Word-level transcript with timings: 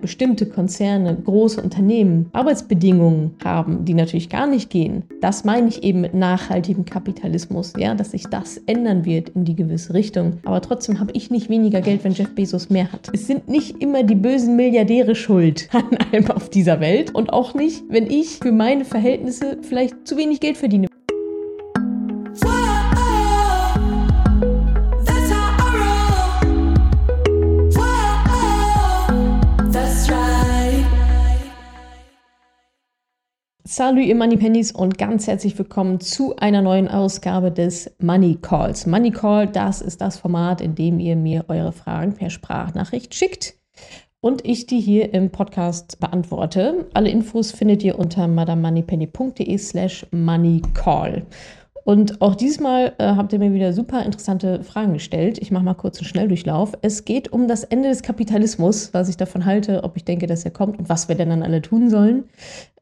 bestimmte 0.00 0.46
Konzerne, 0.46 1.16
große 1.24 1.60
Unternehmen 1.60 2.30
Arbeitsbedingungen 2.32 3.34
haben, 3.44 3.84
die 3.84 3.94
natürlich 3.94 4.28
gar 4.28 4.46
nicht 4.46 4.70
gehen, 4.70 5.04
das 5.20 5.44
meine 5.44 5.68
ich 5.68 5.82
eben 5.82 6.00
mit 6.00 6.14
nachhaltigem 6.14 6.84
Kapitalismus, 6.84 7.72
ja, 7.76 7.94
dass 7.94 8.12
sich 8.12 8.24
das 8.24 8.58
ändern 8.66 9.04
wird 9.04 9.30
in 9.30 9.44
die 9.44 9.56
gewisse 9.56 9.94
Richtung. 9.94 10.38
Aber 10.44 10.60
trotzdem 10.60 11.00
habe 11.00 11.12
ich 11.12 11.30
nicht 11.30 11.48
weniger 11.48 11.80
Geld, 11.80 12.04
wenn 12.04 12.12
Jeff 12.12 12.34
Bezos 12.34 12.70
mehr 12.70 12.92
hat. 12.92 13.10
Es 13.12 13.26
sind 13.26 13.48
nicht 13.48 13.82
immer 13.82 14.02
die 14.02 14.14
bösen 14.14 14.56
Milliardäre 14.56 15.14
schuld 15.14 15.68
an 15.72 15.96
allem 16.12 16.30
auf 16.30 16.50
dieser 16.50 16.80
Welt 16.80 17.14
und 17.14 17.32
auch 17.32 17.54
nicht, 17.54 17.84
wenn 17.88 18.10
ich 18.10 18.38
für 18.38 18.52
meine 18.52 18.84
Verhältnisse 18.84 19.58
vielleicht 19.62 20.06
zu 20.06 20.16
wenig 20.16 20.40
Geld 20.40 20.56
verdiene. 20.56 20.88
Salut 33.70 34.06
ihr 34.06 34.14
Money 34.14 34.38
Pennies 34.38 34.72
und 34.72 34.96
ganz 34.96 35.26
herzlich 35.26 35.58
willkommen 35.58 36.00
zu 36.00 36.34
einer 36.36 36.62
neuen 36.62 36.88
Ausgabe 36.88 37.52
des 37.52 37.94
Money 38.00 38.38
Calls. 38.40 38.86
Money 38.86 39.10
Call, 39.10 39.46
das 39.46 39.82
ist 39.82 40.00
das 40.00 40.16
Format, 40.16 40.62
in 40.62 40.74
dem 40.74 40.98
ihr 40.98 41.16
mir 41.16 41.44
eure 41.48 41.72
Fragen 41.72 42.14
per 42.14 42.30
Sprachnachricht 42.30 43.14
schickt 43.14 43.56
und 44.22 44.42
ich 44.46 44.64
die 44.64 44.80
hier 44.80 45.12
im 45.12 45.28
Podcast 45.28 46.00
beantworte. 46.00 46.86
Alle 46.94 47.10
Infos 47.10 47.52
findet 47.52 47.84
ihr 47.84 47.98
unter 47.98 48.26
madamoneypenny.de 48.26 49.58
slash 49.58 50.06
moneycall. 50.12 51.26
Und 51.84 52.22
auch 52.22 52.36
diesmal 52.36 52.94
äh, 52.96 53.04
habt 53.16 53.34
ihr 53.34 53.38
mir 53.38 53.52
wieder 53.52 53.74
super 53.74 54.02
interessante 54.02 54.64
Fragen 54.64 54.94
gestellt. 54.94 55.36
Ich 55.38 55.50
mache 55.50 55.64
mal 55.64 55.74
kurz 55.74 55.98
einen 55.98 56.06
Schnelldurchlauf. 56.06 56.72
Es 56.80 57.04
geht 57.04 57.32
um 57.34 57.48
das 57.48 57.64
Ende 57.64 57.90
des 57.90 58.02
Kapitalismus, 58.02 58.94
was 58.94 59.10
ich 59.10 59.18
davon 59.18 59.44
halte, 59.44 59.84
ob 59.84 59.98
ich 59.98 60.06
denke, 60.06 60.26
dass 60.26 60.46
er 60.46 60.52
kommt 60.52 60.78
und 60.78 60.88
was 60.88 61.08
wir 61.08 61.16
denn 61.16 61.28
dann 61.28 61.42
alle 61.42 61.60
tun 61.60 61.90
sollen 61.90 62.24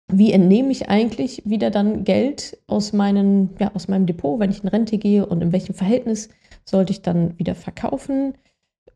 wie 0.08 0.32
entnehme 0.32 0.70
ich 0.70 0.88
eigentlich 0.88 1.42
wieder 1.44 1.70
dann 1.70 2.04
Geld 2.04 2.58
aus, 2.66 2.92
meinen, 2.92 3.50
ja, 3.58 3.72
aus 3.74 3.88
meinem 3.88 4.06
Depot, 4.06 4.38
wenn 4.38 4.50
ich 4.50 4.62
in 4.62 4.68
Rente 4.68 4.98
gehe 4.98 5.26
und 5.26 5.42
in 5.42 5.52
welchem 5.52 5.74
Verhältnis 5.74 6.28
sollte 6.64 6.92
ich 6.92 7.02
dann 7.02 7.38
wieder 7.38 7.54
verkaufen? 7.54 8.34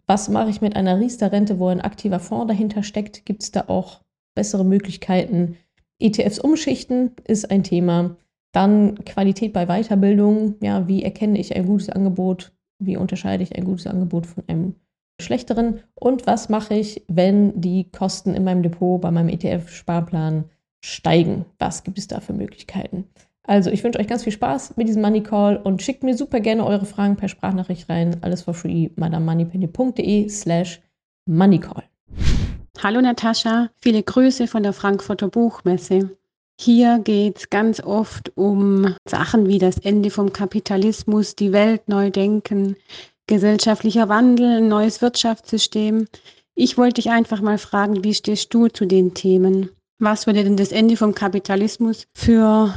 Was 0.06 0.28
mache 0.28 0.50
ich 0.50 0.60
mit 0.60 0.76
einer 0.76 0.98
Riester-Rente, 0.98 1.58
wo 1.58 1.68
ein 1.68 1.80
aktiver 1.80 2.20
Fonds 2.20 2.48
dahinter 2.48 2.82
steckt? 2.82 3.26
Gibt 3.26 3.42
es 3.42 3.50
da 3.50 3.64
auch 3.66 4.00
bessere 4.34 4.64
Möglichkeiten? 4.64 5.56
ETFs 5.98 6.38
umschichten 6.38 7.12
ist 7.26 7.50
ein 7.50 7.62
Thema. 7.62 8.16
Dann 8.52 8.96
Qualität 9.04 9.52
bei 9.52 9.66
Weiterbildung. 9.66 10.56
Ja, 10.62 10.88
wie 10.88 11.02
erkenne 11.02 11.38
ich 11.38 11.54
ein 11.54 11.66
gutes 11.66 11.90
Angebot? 11.90 12.52
Wie 12.80 12.96
unterscheide 12.96 13.42
ich 13.42 13.56
ein 13.56 13.64
gutes 13.64 13.86
Angebot 13.86 14.26
von 14.26 14.44
einem 14.46 14.74
schlechteren? 15.20 15.80
Und 15.94 16.26
was 16.26 16.48
mache 16.48 16.74
ich, 16.74 17.04
wenn 17.08 17.60
die 17.60 17.90
Kosten 17.90 18.34
in 18.34 18.44
meinem 18.44 18.62
Depot 18.62 19.00
bei 19.00 19.10
meinem 19.10 19.28
ETF-Sparplan 19.28 20.44
steigen. 20.80 21.44
Was 21.58 21.84
gibt 21.84 21.98
es 21.98 22.08
da 22.08 22.20
für 22.20 22.32
Möglichkeiten? 22.32 23.04
Also, 23.44 23.70
ich 23.70 23.82
wünsche 23.82 23.98
euch 23.98 24.06
ganz 24.06 24.24
viel 24.24 24.32
Spaß 24.32 24.76
mit 24.76 24.88
diesem 24.88 25.02
Money 25.02 25.22
Call 25.22 25.56
und 25.56 25.82
schickt 25.82 26.02
mir 26.02 26.16
super 26.16 26.40
gerne 26.40 26.64
eure 26.64 26.86
Fragen 26.86 27.16
per 27.16 27.28
Sprachnachricht 27.28 27.88
rein. 27.88 28.16
Alles 28.20 28.42
for 28.42 28.54
free, 28.54 28.90
madamoneypenny.de 28.96 30.28
slash 30.28 30.80
moneycall. 31.26 31.84
Hallo 32.82 33.00
Natascha, 33.00 33.70
viele 33.76 34.02
Grüße 34.02 34.46
von 34.46 34.62
der 34.62 34.72
Frankfurter 34.72 35.28
Buchmesse. 35.28 36.16
Hier 36.58 36.98
geht 36.98 37.38
es 37.38 37.50
ganz 37.50 37.80
oft 37.82 38.36
um 38.36 38.94
Sachen 39.08 39.48
wie 39.48 39.58
das 39.58 39.78
Ende 39.78 40.10
vom 40.10 40.32
Kapitalismus, 40.32 41.34
die 41.34 41.52
Welt 41.52 41.88
neu 41.88 42.10
denken, 42.10 42.76
gesellschaftlicher 43.26 44.08
Wandel, 44.08 44.60
neues 44.60 45.02
Wirtschaftssystem. 45.02 46.06
Ich 46.54 46.76
wollte 46.76 46.94
dich 46.94 47.10
einfach 47.10 47.40
mal 47.40 47.58
fragen, 47.58 48.04
wie 48.04 48.14
stehst 48.14 48.52
du 48.52 48.68
zu 48.68 48.86
den 48.86 49.14
Themen? 49.14 49.70
Was 50.02 50.26
würde 50.26 50.44
denn 50.44 50.56
das 50.56 50.72
Ende 50.72 50.96
vom 50.96 51.14
Kapitalismus 51.14 52.06
für 52.14 52.72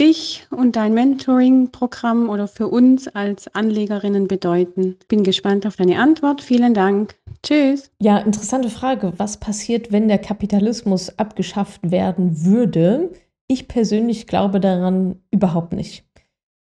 dich 0.00 0.44
und 0.50 0.74
dein 0.74 0.92
Mentoring-Programm 0.92 2.28
oder 2.28 2.48
für 2.48 2.66
uns 2.66 3.06
als 3.06 3.46
Anlegerinnen 3.54 4.26
bedeuten? 4.26 4.96
Bin 5.06 5.22
gespannt 5.22 5.68
auf 5.68 5.76
deine 5.76 6.00
Antwort. 6.00 6.42
Vielen 6.42 6.74
Dank. 6.74 7.14
Tschüss. 7.44 7.92
Ja, 8.02 8.18
interessante 8.18 8.70
Frage. 8.70 9.12
Was 9.18 9.38
passiert, 9.38 9.92
wenn 9.92 10.08
der 10.08 10.18
Kapitalismus 10.18 11.16
abgeschafft 11.16 11.92
werden 11.92 12.44
würde? 12.44 13.12
Ich 13.46 13.68
persönlich 13.68 14.26
glaube 14.26 14.58
daran 14.58 15.22
überhaupt 15.30 15.74
nicht. 15.74 16.04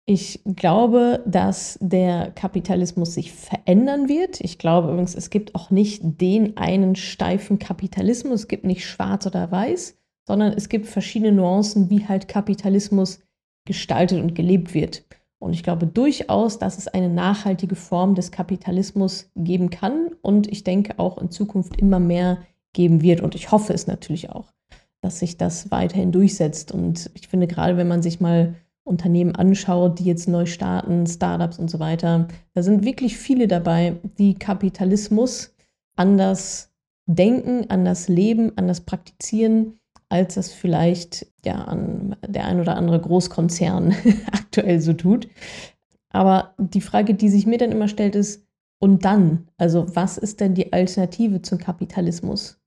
Ich 0.06 0.42
glaube, 0.44 1.24
dass 1.26 1.80
der 1.80 2.32
Kapitalismus 2.32 3.14
sich 3.14 3.32
verändern 3.32 4.10
wird. 4.10 4.42
Ich 4.42 4.58
glaube 4.58 4.90
übrigens, 4.90 5.16
es 5.16 5.30
gibt 5.30 5.56
auch 5.56 5.70
nicht 5.70 6.02
den 6.04 6.58
einen 6.58 6.98
steifen 6.98 7.60
Kapitalismus. 7.60 8.42
Es 8.42 8.48
gibt 8.50 8.66
nicht 8.66 8.86
schwarz 8.86 9.26
oder 9.26 9.50
weiß 9.50 10.01
sondern 10.32 10.54
es 10.54 10.70
gibt 10.70 10.86
verschiedene 10.86 11.34
Nuancen, 11.34 11.90
wie 11.90 12.08
halt 12.08 12.30
Kapitalismus 12.30 13.20
gestaltet 13.68 14.24
und 14.24 14.34
gelebt 14.34 14.74
wird. 14.74 15.04
Und 15.40 15.52
ich 15.52 15.62
glaube 15.62 15.88
durchaus, 15.88 16.58
dass 16.58 16.78
es 16.78 16.88
eine 16.88 17.10
nachhaltige 17.10 17.76
Form 17.76 18.16
des 18.16 18.32
Kapitalismus 18.32 19.30
geben 19.36 19.70
kann 19.72 20.12
und 20.22 20.48
ich 20.48 20.64
denke 20.64 21.00
auch 21.00 21.18
in 21.18 21.32
Zukunft 21.32 21.76
immer 21.82 22.00
mehr 22.00 22.38
geben 22.72 23.02
wird. 23.02 23.20
Und 23.20 23.36
ich 23.36 23.52
hoffe 23.52 23.74
es 23.74 23.88
natürlich 23.88 24.30
auch, 24.30 24.54
dass 25.02 25.20
sich 25.20 25.36
das 25.36 25.70
weiterhin 25.70 26.14
durchsetzt. 26.14 26.72
Und 26.72 27.12
ich 27.14 27.28
finde 27.28 27.48
gerade, 27.48 27.76
wenn 27.76 27.90
man 27.90 28.02
sich 28.02 28.22
mal 28.22 28.56
Unternehmen 28.86 29.36
anschaut, 29.36 30.00
die 30.00 30.06
jetzt 30.06 30.30
neu 30.30 30.46
starten, 30.46 31.08
Startups 31.08 31.60
und 31.60 31.70
so 31.70 31.80
weiter, 31.80 32.30
da 32.54 32.64
sind 32.64 32.86
wirklich 32.86 33.18
viele 33.18 33.50
dabei, 33.50 33.98
die 34.18 34.36
Kapitalismus 34.36 35.54
anders 35.98 36.72
denken, 37.06 37.70
anders 37.70 38.08
leben, 38.08 38.54
anders 38.56 38.80
praktizieren 38.80 39.81
als 40.12 40.38
es 40.38 40.52
vielleicht 40.52 41.26
ja, 41.46 41.56
an 41.56 42.16
der 42.28 42.46
ein 42.46 42.60
oder 42.60 42.76
andere 42.76 43.00
Großkonzern 43.00 43.96
aktuell 44.32 44.82
so 44.82 44.94
tut. 44.94 45.28
Aber 46.10 46.54
die 46.58 46.82
Frage, 46.82 47.14
die 47.14 47.30
sich 47.30 47.46
mir 47.46 47.58
dann 47.58 47.72
immer 47.72 47.88
stellt, 47.88 48.16
ist, 48.16 48.46
und 48.80 49.06
dann? 49.06 49.48
Also 49.58 49.86
was 49.96 50.18
ist 50.18 50.40
denn 50.40 50.56
die 50.56 50.74
Alternative 50.74 51.42
zum 51.42 51.60
Kapitalismus? 51.60 52.60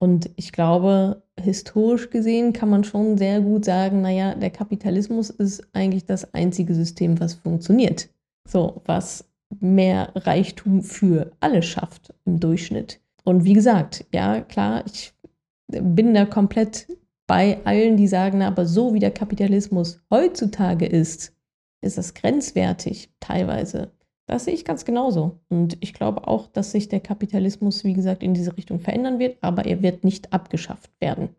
Und 0.00 0.30
ich 0.34 0.50
glaube, 0.50 1.22
historisch 1.38 2.10
gesehen 2.10 2.52
kann 2.52 2.70
man 2.70 2.82
schon 2.82 3.18
sehr 3.18 3.40
gut 3.40 3.64
sagen, 3.64 4.00
naja, 4.00 4.34
der 4.34 4.50
Kapitalismus 4.50 5.30
ist 5.30 5.62
eigentlich 5.74 6.06
das 6.06 6.34
einzige 6.34 6.74
System, 6.74 7.20
was 7.20 7.34
funktioniert. 7.34 8.08
So, 8.48 8.82
was 8.86 9.30
mehr 9.60 10.10
Reichtum 10.16 10.82
für 10.82 11.30
alle 11.38 11.62
schafft 11.62 12.12
im 12.24 12.40
Durchschnitt. 12.40 13.00
Und 13.22 13.44
wie 13.44 13.52
gesagt, 13.52 14.06
ja, 14.12 14.40
klar, 14.40 14.82
ich 14.86 15.12
bin 15.80 16.14
da 16.14 16.26
komplett 16.26 16.86
bei 17.26 17.64
allen, 17.64 17.96
die 17.96 18.08
sagen, 18.08 18.42
aber 18.42 18.66
so 18.66 18.94
wie 18.94 18.98
der 18.98 19.10
Kapitalismus 19.10 20.00
heutzutage 20.10 20.86
ist, 20.86 21.34
ist 21.82 21.98
das 21.98 22.14
grenzwertig 22.14 23.12
teilweise. 23.20 23.92
Das 24.26 24.44
sehe 24.44 24.54
ich 24.54 24.64
ganz 24.64 24.84
genauso. 24.84 25.40
Und 25.48 25.76
ich 25.80 25.94
glaube 25.94 26.28
auch, 26.28 26.46
dass 26.46 26.72
sich 26.72 26.88
der 26.88 27.00
Kapitalismus, 27.00 27.84
wie 27.84 27.92
gesagt, 27.92 28.22
in 28.22 28.34
diese 28.34 28.56
Richtung 28.56 28.80
verändern 28.80 29.18
wird, 29.18 29.38
aber 29.40 29.66
er 29.66 29.82
wird 29.82 30.04
nicht 30.04 30.32
abgeschafft 30.32 30.90
werden. 31.00 31.30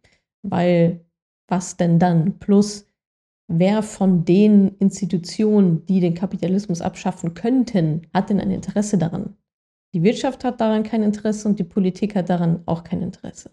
Weil 0.41 1.05
was 1.47 1.77
denn 1.77 1.99
dann? 1.99 2.39
Plus, 2.39 2.85
wer 3.47 3.83
von 3.83 4.25
den 4.25 4.75
Institutionen, 4.79 5.85
die 5.85 5.99
den 5.99 6.13
Kapitalismus 6.13 6.81
abschaffen 6.81 7.33
könnten, 7.33 8.07
hat 8.13 8.29
denn 8.29 8.39
ein 8.39 8.51
Interesse 8.51 8.97
daran? 8.97 9.35
Die 9.93 10.03
Wirtschaft 10.03 10.43
hat 10.43 10.59
daran 10.59 10.83
kein 10.83 11.03
Interesse 11.03 11.47
und 11.47 11.59
die 11.59 11.63
Politik 11.63 12.16
hat 12.16 12.29
daran 12.29 12.63
auch 12.66 12.83
kein 12.83 13.01
Interesse. 13.01 13.51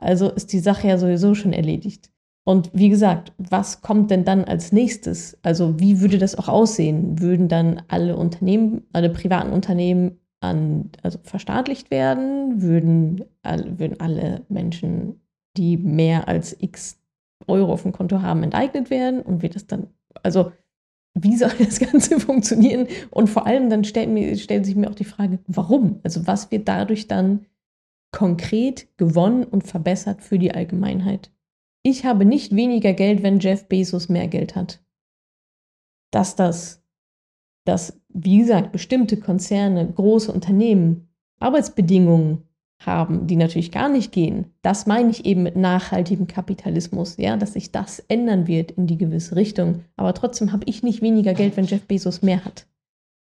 Also 0.00 0.30
ist 0.30 0.52
die 0.52 0.60
Sache 0.60 0.88
ja 0.88 0.98
sowieso 0.98 1.34
schon 1.34 1.52
erledigt. 1.52 2.10
Und 2.44 2.70
wie 2.72 2.88
gesagt, 2.88 3.32
was 3.36 3.82
kommt 3.82 4.10
denn 4.10 4.24
dann 4.24 4.44
als 4.44 4.72
nächstes? 4.72 5.38
Also 5.42 5.78
wie 5.78 6.00
würde 6.00 6.18
das 6.18 6.34
auch 6.34 6.48
aussehen? 6.48 7.20
Würden 7.20 7.48
dann 7.48 7.82
alle 7.88 8.16
Unternehmen, 8.16 8.86
alle 8.92 9.10
privaten 9.10 9.52
Unternehmen 9.52 10.18
an, 10.40 10.90
also 11.02 11.18
verstaatlicht 11.22 11.90
werden? 11.90 12.62
Würden, 12.62 13.24
würden 13.44 14.00
alle 14.00 14.42
Menschen, 14.48 15.20
die 15.56 15.76
mehr 15.76 16.28
als 16.28 16.56
x 16.58 16.98
Euro 17.46 17.72
auf 17.72 17.82
dem 17.82 17.92
Konto 17.92 18.22
haben, 18.22 18.42
enteignet 18.42 18.88
werden? 18.88 19.20
Und 19.20 19.42
wird 19.42 19.54
das 19.54 19.66
dann, 19.66 19.88
also 20.22 20.50
wie 21.14 21.36
soll 21.36 21.52
das 21.58 21.78
Ganze 21.78 22.18
funktionieren? 22.20 22.86
Und 23.10 23.28
vor 23.28 23.46
allem 23.46 23.68
dann 23.68 23.84
stellt, 23.84 24.08
mir, 24.08 24.36
stellt 24.38 24.64
sich 24.64 24.76
mir 24.76 24.88
auch 24.88 24.94
die 24.94 25.04
Frage, 25.04 25.40
warum? 25.46 26.00
Also 26.04 26.26
was 26.26 26.50
wird 26.50 26.68
dadurch 26.68 27.06
dann 27.06 27.46
konkret 28.12 28.88
gewonnen 28.96 29.44
und 29.44 29.66
verbessert 29.66 30.22
für 30.22 30.38
die 30.38 30.52
Allgemeinheit. 30.52 31.30
Ich 31.82 32.04
habe 32.04 32.24
nicht 32.24 32.54
weniger 32.54 32.92
Geld, 32.92 33.22
wenn 33.22 33.40
Jeff 33.40 33.66
Bezos 33.66 34.08
mehr 34.08 34.28
Geld 34.28 34.54
hat. 34.54 34.82
Dass 36.10 36.36
das, 36.36 36.82
dass, 37.64 38.00
wie 38.08 38.38
gesagt, 38.38 38.72
bestimmte 38.72 39.18
Konzerne, 39.18 39.90
große 39.92 40.32
Unternehmen 40.32 41.08
Arbeitsbedingungen 41.38 42.42
haben, 42.80 43.26
die 43.26 43.36
natürlich 43.36 43.72
gar 43.72 43.88
nicht 43.88 44.12
gehen, 44.12 44.46
das 44.62 44.86
meine 44.86 45.10
ich 45.10 45.24
eben 45.24 45.42
mit 45.42 45.56
nachhaltigem 45.56 46.26
Kapitalismus, 46.26 47.16
ja, 47.18 47.36
dass 47.36 47.52
sich 47.52 47.72
das 47.72 48.00
ändern 48.08 48.46
wird 48.46 48.72
in 48.72 48.86
die 48.86 48.98
gewisse 48.98 49.36
Richtung. 49.36 49.84
Aber 49.96 50.14
trotzdem 50.14 50.52
habe 50.52 50.64
ich 50.66 50.82
nicht 50.82 51.02
weniger 51.02 51.34
Geld, 51.34 51.56
wenn 51.56 51.66
Jeff 51.66 51.86
Bezos 51.86 52.22
mehr 52.22 52.44
hat. 52.44 52.66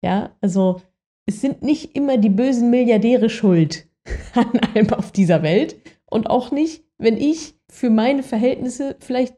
Ja, 0.03 0.31
also 0.41 0.81
es 1.27 1.41
sind 1.41 1.63
nicht 1.63 1.97
immer 1.97 2.19
die 2.19 2.31
bösen 2.31 2.71
Milliardäre 2.71 3.29
schuld 3.29 3.88
an 4.35 4.59
allem 4.59 4.93
auf 4.93 5.13
dieser 5.13 5.43
Welt 5.43 5.77
und 6.07 6.31
auch 6.31 6.51
nicht, 6.51 6.85
wenn 6.99 7.17
ich 7.17 7.55
für 7.71 7.91
meine 7.91 8.23
Verhältnisse 8.23 8.97
vielleicht 9.01 9.35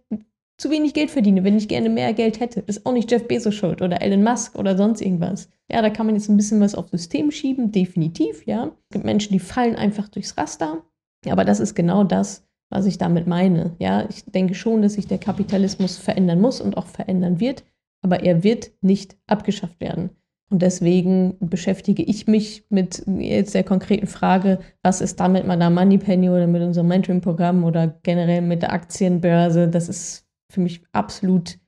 zu 0.61 0.71
wenig 0.71 0.93
Geld 0.93 1.11
verdiene, 1.11 1.43
wenn 1.43 1.57
ich 1.57 1.69
gerne 1.69 1.89
mehr 1.89 2.13
Geld 2.13 2.39
hätte. 2.39 2.61
Ist 2.61 2.85
auch 2.85 2.93
nicht 2.93 3.11
Jeff 3.11 3.27
Bezos 3.27 3.55
schuld 3.55 3.81
oder 3.81 4.03
Elon 4.03 4.23
Musk 4.23 4.57
oder 4.57 4.77
sonst 4.77 5.01
irgendwas. 5.01 5.49
Ja, 5.73 5.81
da 5.81 5.89
kann 5.89 6.07
man 6.07 6.15
jetzt 6.15 6.29
ein 6.29 6.37
bisschen 6.37 6.61
was 6.61 6.75
aufs 6.75 6.91
System 6.91 7.31
schieben, 7.31 7.73
definitiv, 7.73 8.45
ja. 8.47 8.67
Es 8.67 8.95
gibt 8.95 9.05
Menschen, 9.05 9.33
die 9.33 9.39
fallen 9.39 9.77
einfach 9.77 10.09
durchs 10.09 10.37
Raster. 10.37 10.85
Aber 11.29 11.45
das 11.45 11.61
ist 11.61 11.75
genau 11.75 12.05
das, 12.05 12.47
was 12.71 12.87
ich 12.87 12.99
damit 12.99 13.27
meine. 13.27 13.75
Ja, 13.79 14.07
ich 14.09 14.25
denke 14.25 14.55
schon, 14.55 14.83
dass 14.83 14.95
sich 14.95 15.07
der 15.07 15.19
Kapitalismus 15.19 15.97
verändern 15.97 16.41
muss 16.41 16.61
und 16.61 16.77
auch 16.77 16.87
verändern 16.87 17.41
wird, 17.41 17.65
aber 18.03 18.23
er 18.23 18.43
wird 18.45 18.71
nicht 18.83 19.17
abgeschafft 19.27 19.81
werden. 19.81 20.11
Und 20.51 20.63
deswegen 20.63 21.37
beschäftige 21.39 22.03
ich 22.03 22.27
mich 22.27 22.65
mit 22.71 23.05
jetzt 23.07 23.55
der 23.55 23.63
konkreten 23.63 24.09
Frage, 24.09 24.59
was 24.83 25.01
ist 25.01 25.21
da 25.21 25.29
mit 25.29 25.47
meiner 25.47 25.71
Moneypenny 25.71 26.29
oder 26.29 26.49
mit 26.49 26.61
unserem 26.61 26.89
Mentoring-Programm 26.89 27.63
oder 27.63 27.87
generell 28.03 28.43
mit 28.43 28.63
der 28.63 28.73
Aktienbörse. 28.73 29.69
Das 29.69 29.89
ist 29.89 30.27
für 30.53 30.61
mich 30.61 30.83
absolut 30.91 31.59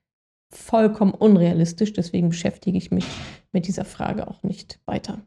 vollkommen 0.53 1.15
unrealistisch. 1.15 1.93
Deswegen 1.93 2.31
beschäftige 2.31 2.77
ich 2.77 2.91
mich 2.91 3.07
mit 3.53 3.69
dieser 3.69 3.85
Frage 3.85 4.27
auch 4.27 4.43
nicht 4.43 4.81
weiter. 4.85 5.21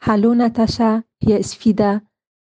Hallo 0.00 0.34
Natascha, 0.34 1.04
hier 1.22 1.38
ist 1.38 1.54
Fida. 1.54 2.00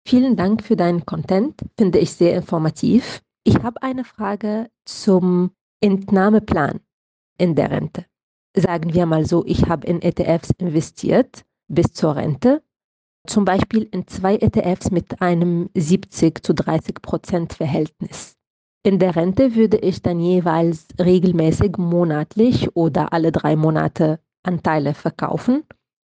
Vielen 0.07 0.37
Dank 0.37 0.63
für 0.63 0.77
deinen 0.77 1.07
Content, 1.07 1.63
finde 1.79 1.99
ich 1.99 2.13
sehr 2.13 2.37
informativ. 2.37 3.23
Ich 3.45 3.57
habe 3.63 3.83
eine 3.83 4.05
Frage 4.05 4.71
zum 4.85 5.53
Entnahmeplan 5.81 6.81
in 7.39 7.55
der 7.55 7.71
Rente. 7.71 8.05
Sagen 8.57 8.95
wir 8.95 9.07
mal 9.07 9.27
so, 9.27 9.45
ich 9.47 9.69
habe 9.69 9.87
in 9.87 10.03
ETFs 10.03 10.51
investiert 10.59 11.45
bis 11.69 11.93
zur 11.93 12.17
Rente, 12.17 12.63
zum 13.27 13.45
Beispiel 13.45 13.89
in 13.93 14.09
zwei 14.09 14.37
ETFs 14.37 14.91
mit 14.91 15.23
einem 15.23 15.71
70 15.75 16.43
zu 16.43 16.55
30 16.55 17.01
Prozent 17.01 17.53
Verhältnis. 17.53 18.37
In 18.83 18.99
der 18.99 19.15
Rente 19.15 19.55
würde 19.55 19.77
ich 19.77 20.03
dann 20.03 20.21
jeweils 20.21 20.89
regelmäßig 20.99 21.77
monatlich 21.77 22.75
oder 22.75 23.13
alle 23.13 23.31
drei 23.31 23.55
Monate 23.55 24.21
Anteile 24.43 24.95
verkaufen 24.95 25.65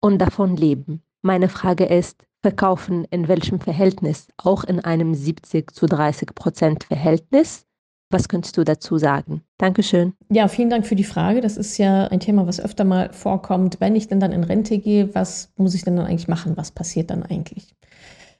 und 0.02 0.20
davon 0.20 0.58
leben. 0.58 1.02
Meine 1.22 1.48
Frage 1.50 1.86
ist, 1.86 2.24
verkaufen 2.42 3.06
in 3.06 3.28
welchem 3.28 3.62
Verhältnis? 3.62 4.28
Auch 4.38 4.64
in 4.64 4.82
einem 4.82 5.14
70 5.14 5.74
zu 5.74 5.86
30 5.86 6.36
Prozent 6.36 6.84
Verhältnis? 6.84 7.67
Was 8.10 8.30
könntest 8.30 8.56
du 8.56 8.64
dazu 8.64 8.98
sagen? 8.98 9.42
Dankeschön. 9.58 10.14
Ja, 10.32 10.48
vielen 10.48 10.70
Dank 10.70 10.88
für 10.88 10.96
die 10.96 11.04
Frage. 11.04 11.42
Das 11.42 11.58
ist 11.58 11.78
ja 11.78 12.08
ein 12.08 12.22
Thema, 12.22 12.48
was 12.48 12.60
öfter 12.60 12.86
mal 12.86 13.12
vorkommt. 13.12 13.82
Wenn 13.82 13.96
ich 13.98 14.08
denn 14.08 14.22
dann 14.22 14.32
in 14.32 14.46
Rente 14.46 14.78
gehe, 14.78 15.14
was 15.14 15.52
muss 15.58 15.76
ich 15.76 15.84
denn 15.84 15.98
dann 15.98 16.06
eigentlich 16.06 16.30
machen? 16.30 16.56
Was 16.56 16.72
passiert 16.72 17.12
dann 17.12 17.24
eigentlich? 17.24 17.76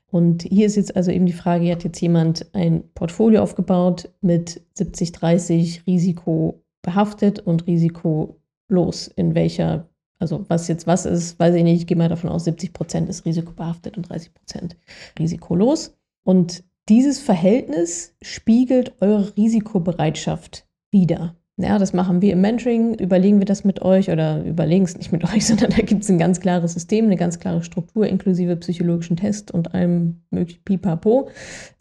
Und 0.10 0.44
hier 0.44 0.68
ist 0.68 0.78
jetzt 0.78 0.96
also 0.96 1.12
eben 1.12 1.26
die 1.26 1.34
Frage, 1.34 1.70
hat 1.70 1.84
jetzt 1.84 2.00
jemand 2.00 2.46
ein 2.54 2.84
Portfolio 2.94 3.42
aufgebaut 3.42 4.10
mit 4.22 4.62
70-30 4.78 5.86
Risiko 5.86 6.64
behaftet 6.82 7.40
und 7.40 7.68
risikolos. 7.68 9.10
In 9.18 9.36
welcher, 9.36 9.90
also 10.18 10.46
was 10.48 10.70
jetzt 10.70 10.88
was 10.88 11.06
ist, 11.06 11.38
weiß 11.40 11.56
ich 11.56 11.64
nicht, 11.64 11.82
ich 11.82 11.88
gehe 11.88 11.98
mal 11.98 12.08
davon 12.08 12.30
aus, 12.30 12.46
70 12.46 12.72
Prozent 12.72 13.10
ist 13.10 13.26
risikobehaftet 13.26 13.98
und 13.98 14.10
30 14.10 14.34
Prozent 14.34 14.78
risikolos. 15.20 15.98
Und 16.24 16.64
dieses 16.90 17.20
Verhältnis 17.20 18.16
spiegelt 18.22 18.94
eure 19.02 19.36
Risikobereitschaft 19.36 20.68
wider. 20.92 21.36
Ja, 21.60 21.80
das 21.80 21.92
machen 21.92 22.22
wir 22.22 22.34
im 22.34 22.42
Mentoring, 22.42 22.94
überlegen 22.94 23.40
wir 23.40 23.46
das 23.46 23.64
mit 23.64 23.82
euch 23.82 24.12
oder 24.12 24.44
überlegen 24.44 24.86
es 24.86 24.96
nicht 24.96 25.12
mit 25.12 25.24
euch, 25.34 25.48
sondern 25.48 25.72
da 25.72 25.78
gibt 25.78 26.04
es 26.04 26.10
ein 26.10 26.20
ganz 26.20 26.40
klares 26.40 26.74
System, 26.74 27.06
eine 27.06 27.16
ganz 27.16 27.40
klare 27.40 27.64
Struktur 27.64 28.06
inklusive 28.06 28.56
psychologischen 28.58 29.18
Test 29.18 29.50
und 29.50 29.74
allem 29.74 30.22
möglichen 30.30 30.64
Pipapo, 30.64 31.30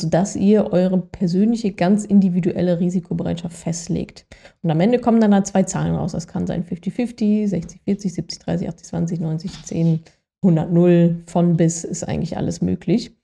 sodass 0.00 0.35
ihr 0.35 0.73
eure 0.73 0.99
persönliche, 0.99 1.73
ganz 1.73 2.06
individuelle 2.06 2.81
Risikobereitschaft 2.81 3.55
festlegt. 3.55 4.26
Und 4.62 4.70
am 4.70 4.81
Ende 4.81 4.99
kommen 4.99 5.20
dann 5.20 5.32
da 5.32 5.44
zwei 5.44 5.64
Zahlen 5.64 5.94
raus. 5.94 6.12
Das 6.12 6.26
kann 6.26 6.47
sein 6.47 6.64
50-50, 6.64 7.50
60-40, 7.50 8.47
70-30, 8.47 8.69
80-20, 8.91 9.20
90-10, 9.20 9.99
100-0, 10.43 11.17
von 11.26 11.56
bis 11.58 11.85
ist 11.85 12.03
eigentlich 12.03 12.38
alles 12.38 12.62
möglich. 12.62 13.14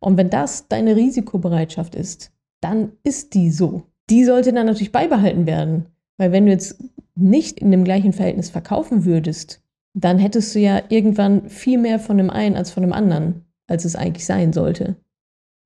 Und 0.00 0.16
wenn 0.16 0.30
das 0.30 0.68
deine 0.68 0.96
Risikobereitschaft 0.96 1.94
ist, 1.94 2.32
dann 2.60 2.92
ist 3.02 3.34
die 3.34 3.50
so. 3.50 3.82
Die 4.10 4.24
sollte 4.24 4.52
dann 4.52 4.66
natürlich 4.66 4.92
beibehalten 4.92 5.46
werden. 5.46 5.86
Weil 6.16 6.32
wenn 6.32 6.46
du 6.46 6.52
jetzt 6.52 6.82
nicht 7.16 7.60
in 7.60 7.70
dem 7.70 7.84
gleichen 7.84 8.12
Verhältnis 8.12 8.50
verkaufen 8.50 9.04
würdest, 9.04 9.62
dann 9.94 10.18
hättest 10.18 10.54
du 10.54 10.58
ja 10.58 10.82
irgendwann 10.88 11.48
viel 11.48 11.78
mehr 11.78 11.98
von 11.98 12.18
dem 12.18 12.30
einen 12.30 12.56
als 12.56 12.70
von 12.70 12.82
dem 12.82 12.92
anderen, 12.92 13.44
als 13.66 13.84
es 13.84 13.96
eigentlich 13.96 14.26
sein 14.26 14.52
sollte. 14.52 14.96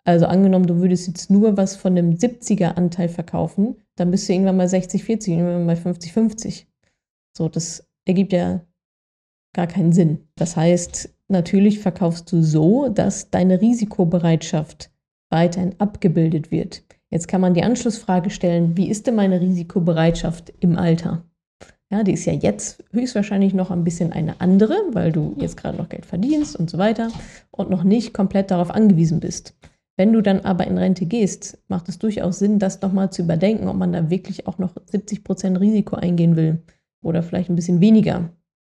Also 0.05 0.27
angenommen, 0.27 0.67
du 0.67 0.77
würdest 0.77 1.07
jetzt 1.07 1.31
nur 1.31 1.57
was 1.57 1.77
von 1.77 1.95
dem 1.95 2.15
70er 2.17 2.77
Anteil 2.77 3.09
verkaufen, 3.09 3.77
dann 3.97 4.11
bist 4.11 4.29
du 4.29 4.33
irgendwann 4.33 4.57
mal 4.57 4.69
60, 4.69 5.05
40, 5.05 5.35
irgendwann 5.35 5.67
mal 5.67 5.77
50, 5.77 6.13
50. 6.13 6.67
So, 7.37 7.49
das 7.49 7.87
ergibt 8.07 8.33
ja 8.33 8.63
gar 9.59 9.67
keinen 9.67 9.93
Sinn. 9.93 10.21
Das 10.37 10.57
heißt, 10.57 11.13
natürlich 11.27 11.81
verkaufst 11.81 12.31
du 12.31 12.43
so, 12.43 12.89
dass 12.89 13.31
deine 13.31 13.61
Risikobereitschaft 13.61 14.93
weiterhin 15.31 15.75
abgebildet 15.79 16.53
wird. 16.53 16.85
Jetzt 17.11 17.27
kann 17.27 17.41
man 17.41 17.55
die 17.55 17.65
Anschlussfrage 17.65 18.31
stellen, 18.31 18.77
wie 18.77 18.89
ist 18.89 19.09
denn 19.09 19.17
meine 19.17 19.41
Risikobereitschaft 19.41 20.53
im 20.61 20.79
Alter? 20.79 21.25
Ja, 21.91 22.05
die 22.05 22.13
ist 22.13 22.25
ja 22.25 22.35
jetzt 22.35 22.85
höchstwahrscheinlich 22.93 23.53
noch 23.53 23.73
ein 23.73 23.83
bisschen 23.83 24.13
eine 24.13 24.41
andere, 24.41 24.77
weil 24.93 25.11
du 25.11 25.35
jetzt 25.41 25.57
gerade 25.57 25.77
noch 25.77 25.89
Geld 25.89 26.07
verdienst 26.07 26.55
und 26.55 26.71
so 26.71 26.79
weiter 26.79 27.09
und 27.51 27.69
noch 27.69 27.83
nicht 27.83 28.15
komplett 28.15 28.53
darauf 28.53 28.71
angewiesen 28.71 29.19
bist. 29.19 29.57
Wenn 29.97 30.13
du 30.13 30.21
dann 30.21 30.43
aber 30.43 30.69
in 30.69 30.79
Rente 30.79 31.07
gehst, 31.07 31.59
macht 31.67 31.89
es 31.89 31.99
durchaus 31.99 32.39
Sinn, 32.39 32.61
das 32.61 32.81
nochmal 32.81 33.11
zu 33.11 33.23
überdenken, 33.23 33.67
ob 33.67 33.75
man 33.75 33.93
da 33.93 34.09
wirklich 34.09 34.47
auch 34.47 34.59
noch 34.59 34.77
70 34.87 35.25
Prozent 35.25 35.59
Risiko 35.59 35.97
eingehen 35.97 36.37
will 36.37 36.63
oder 37.03 37.25
vielleicht 37.25 37.51
ein 37.51 37.57
bisschen 37.57 37.81
weniger. 37.81 38.31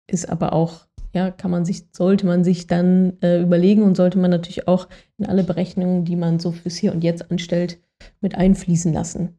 Ist 0.07 0.29
aber 0.29 0.53
auch, 0.53 0.87
ja, 1.13 1.31
kann 1.31 1.51
man 1.51 1.65
sich, 1.65 1.85
sollte 1.91 2.25
man 2.25 2.43
sich 2.43 2.67
dann 2.67 3.17
äh, 3.21 3.41
überlegen 3.41 3.83
und 3.83 3.95
sollte 3.95 4.17
man 4.17 4.31
natürlich 4.31 4.67
auch 4.67 4.87
in 5.17 5.25
alle 5.25 5.43
Berechnungen, 5.43 6.05
die 6.05 6.15
man 6.15 6.39
so 6.39 6.51
fürs 6.51 6.75
Hier 6.75 6.93
und 6.93 7.03
Jetzt 7.03 7.31
anstellt, 7.31 7.79
mit 8.19 8.35
einfließen 8.35 8.93
lassen. 8.93 9.37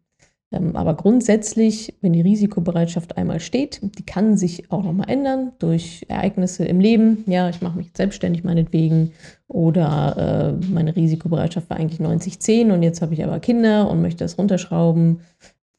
Ähm, 0.53 0.77
aber 0.77 0.95
grundsätzlich, 0.95 1.95
wenn 2.03 2.13
die 2.13 2.21
Risikobereitschaft 2.21 3.17
einmal 3.17 3.41
steht, 3.41 3.81
die 3.99 4.05
kann 4.05 4.37
sich 4.37 4.71
auch 4.71 4.85
nochmal 4.85 5.09
ändern 5.09 5.53
durch 5.59 6.05
Ereignisse 6.09 6.65
im 6.65 6.79
Leben. 6.79 7.25
Ja, 7.27 7.49
ich 7.49 7.63
mache 7.63 7.79
mich 7.79 7.91
selbstständig 7.97 8.45
meinetwegen 8.45 9.13
oder 9.49 10.59
äh, 10.61 10.67
meine 10.67 10.95
Risikobereitschaft 10.95 11.71
war 11.71 11.79
eigentlich 11.79 12.01
90-10 12.01 12.73
und 12.73 12.83
jetzt 12.83 13.03
habe 13.03 13.15
ich 13.15 13.25
aber 13.25 13.41
Kinder 13.41 13.91
und 13.91 14.03
möchte 14.03 14.25
das 14.25 14.39
runterschrauben. 14.39 15.21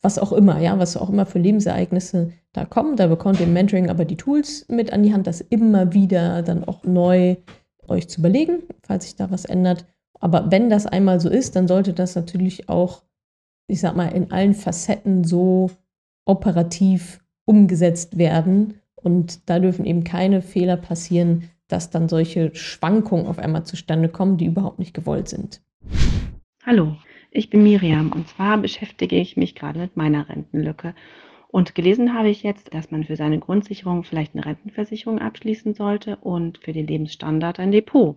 Was 0.03 0.19
auch 0.19 0.33
immer, 0.33 0.59
ja, 0.59 0.77
was 0.77 0.97
auch 0.97 1.09
immer 1.09 1.25
für 1.25 1.39
Lebensereignisse 1.39 2.33
da 2.51 2.65
kommen. 2.65 2.97
Da 2.97 3.07
bekommt 3.07 3.39
ihr 3.39 3.47
im 3.47 3.53
Mentoring 3.53 3.89
aber 3.89 4.03
die 4.03 4.17
Tools 4.17 4.65
mit 4.67 4.91
an 4.91 5.01
die 5.01 5.13
Hand, 5.13 5.27
das 5.27 5.39
immer 5.39 5.93
wieder 5.93 6.43
dann 6.43 6.65
auch 6.65 6.83
neu 6.83 7.37
euch 7.87 8.09
zu 8.09 8.19
überlegen, 8.19 8.63
falls 8.81 9.05
sich 9.05 9.15
da 9.15 9.31
was 9.31 9.45
ändert. 9.45 9.85
Aber 10.19 10.51
wenn 10.51 10.69
das 10.69 10.85
einmal 10.85 11.19
so 11.19 11.29
ist, 11.29 11.55
dann 11.55 11.67
sollte 11.67 11.93
das 11.93 12.15
natürlich 12.15 12.69
auch, 12.69 13.03
ich 13.67 13.79
sag 13.79 13.95
mal, 13.95 14.07
in 14.07 14.31
allen 14.31 14.53
Facetten 14.53 15.23
so 15.23 15.71
operativ 16.25 17.21
umgesetzt 17.45 18.17
werden. 18.17 18.81
Und 18.95 19.49
da 19.49 19.59
dürfen 19.59 19.85
eben 19.85 20.03
keine 20.03 20.41
Fehler 20.41 20.77
passieren, 20.77 21.49
dass 21.67 21.89
dann 21.89 22.09
solche 22.09 22.53
Schwankungen 22.55 23.25
auf 23.25 23.39
einmal 23.39 23.63
zustande 23.63 24.09
kommen, 24.09 24.37
die 24.37 24.45
überhaupt 24.45 24.79
nicht 24.79 24.93
gewollt 24.93 25.29
sind. 25.29 25.61
Hallo, 26.65 26.95
ich 27.33 27.49
bin 27.49 27.63
Miriam 27.63 28.11
und 28.11 28.27
zwar 28.27 28.57
beschäftige 28.57 29.15
ich 29.15 29.37
mich 29.37 29.55
gerade 29.55 29.79
mit 29.79 29.97
meiner 29.97 30.29
Rentenlücke 30.29 30.93
und 31.53 31.75
gelesen 31.75 32.15
habe 32.15 32.29
ich 32.29 32.41
jetzt, 32.41 32.73
dass 32.73 32.89
man 32.89 33.03
für 33.03 33.15
seine 33.15 33.37
Grundsicherung 33.37 34.03
vielleicht 34.03 34.33
eine 34.33 34.43
Rentenversicherung 34.43 35.19
abschließen 35.19 35.75
sollte 35.75 36.15
und 36.15 36.57
für 36.57 36.73
den 36.73 36.87
Lebensstandard 36.87 37.59
ein 37.59 37.71
Depot. 37.71 38.15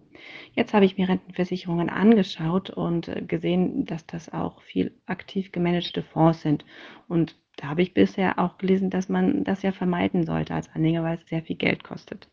Jetzt 0.55 0.73
habe 0.73 0.87
ich 0.87 0.97
mir 0.97 1.11
Rentenversicherungen 1.11 1.91
angeschaut 1.91 2.71
und 2.71 3.13
gesehen, 3.29 3.85
dass 3.85 4.07
das 4.07 4.33
auch 4.33 4.63
viel 4.63 4.95
aktiv 5.05 5.53
gemanagte 5.53 6.03
Fonds 6.03 6.41
sind. 6.41 6.65
Und 7.09 7.37
da 7.57 7.69
habe 7.69 7.83
ich 7.83 7.93
bisher 7.93 8.39
auch 8.39 8.57
gelesen, 8.57 8.89
dass 8.89 9.11
man 9.11 9.45
das 9.45 9.61
ja 9.61 9.73
vermeiden 9.73 10.25
sollte 10.25 10.55
als 10.55 10.75
Anleger, 10.75 11.03
weil 11.03 11.19
es 11.19 11.29
sehr 11.29 11.43
viel 11.43 11.57
Geld 11.57 11.85
kostet. 11.85 12.31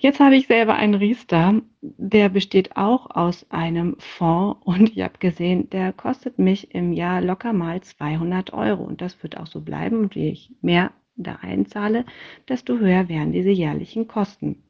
Jetzt 0.00 0.20
habe 0.20 0.36
ich 0.36 0.46
selber 0.46 0.76
einen 0.76 0.94
Riester, 0.94 1.60
der 1.82 2.28
besteht 2.28 2.76
auch 2.76 3.10
aus 3.10 3.50
einem 3.50 3.96
Fonds 3.98 4.60
und 4.64 4.90
ich 4.90 5.00
habe 5.02 5.18
gesehen, 5.18 5.68
der 5.70 5.92
kostet 5.92 6.38
mich 6.38 6.72
im 6.72 6.92
Jahr 6.92 7.20
locker 7.20 7.52
mal 7.52 7.80
200 7.80 8.52
Euro 8.52 8.84
und 8.84 9.00
das 9.00 9.20
wird 9.24 9.36
auch 9.36 9.48
so 9.48 9.60
bleiben 9.60 9.96
und 9.98 10.14
je 10.14 10.30
ich 10.30 10.52
mehr 10.62 10.92
da 11.16 11.40
einzahle, 11.42 12.04
desto 12.48 12.78
höher 12.78 13.08
werden 13.08 13.32
diese 13.32 13.50
jährlichen 13.50 14.06
Kosten. 14.06 14.62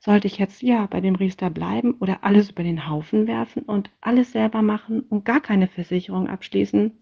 Sollte 0.00 0.26
ich 0.26 0.36
jetzt 0.36 0.60
ja 0.60 0.84
bei 0.84 1.00
dem 1.00 1.14
Riester 1.14 1.48
bleiben 1.48 1.94
oder 2.00 2.22
alles 2.22 2.50
über 2.50 2.62
den 2.62 2.90
Haufen 2.90 3.26
werfen 3.26 3.62
und 3.62 3.90
alles 4.02 4.32
selber 4.32 4.60
machen 4.60 5.00
und 5.00 5.24
gar 5.24 5.40
keine 5.40 5.68
Versicherung 5.68 6.28
abschließen? 6.28 6.92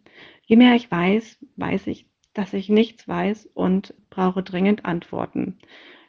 Je 0.44 0.54
mehr 0.54 0.76
ich 0.76 0.88
weiß, 0.88 1.44
weiß 1.56 1.88
ich, 1.88 2.06
dass 2.32 2.52
ich 2.54 2.68
nichts 2.68 3.08
weiß 3.08 3.46
und 3.54 3.92
brauche 4.08 4.44
dringend 4.44 4.84
Antworten. 4.84 5.58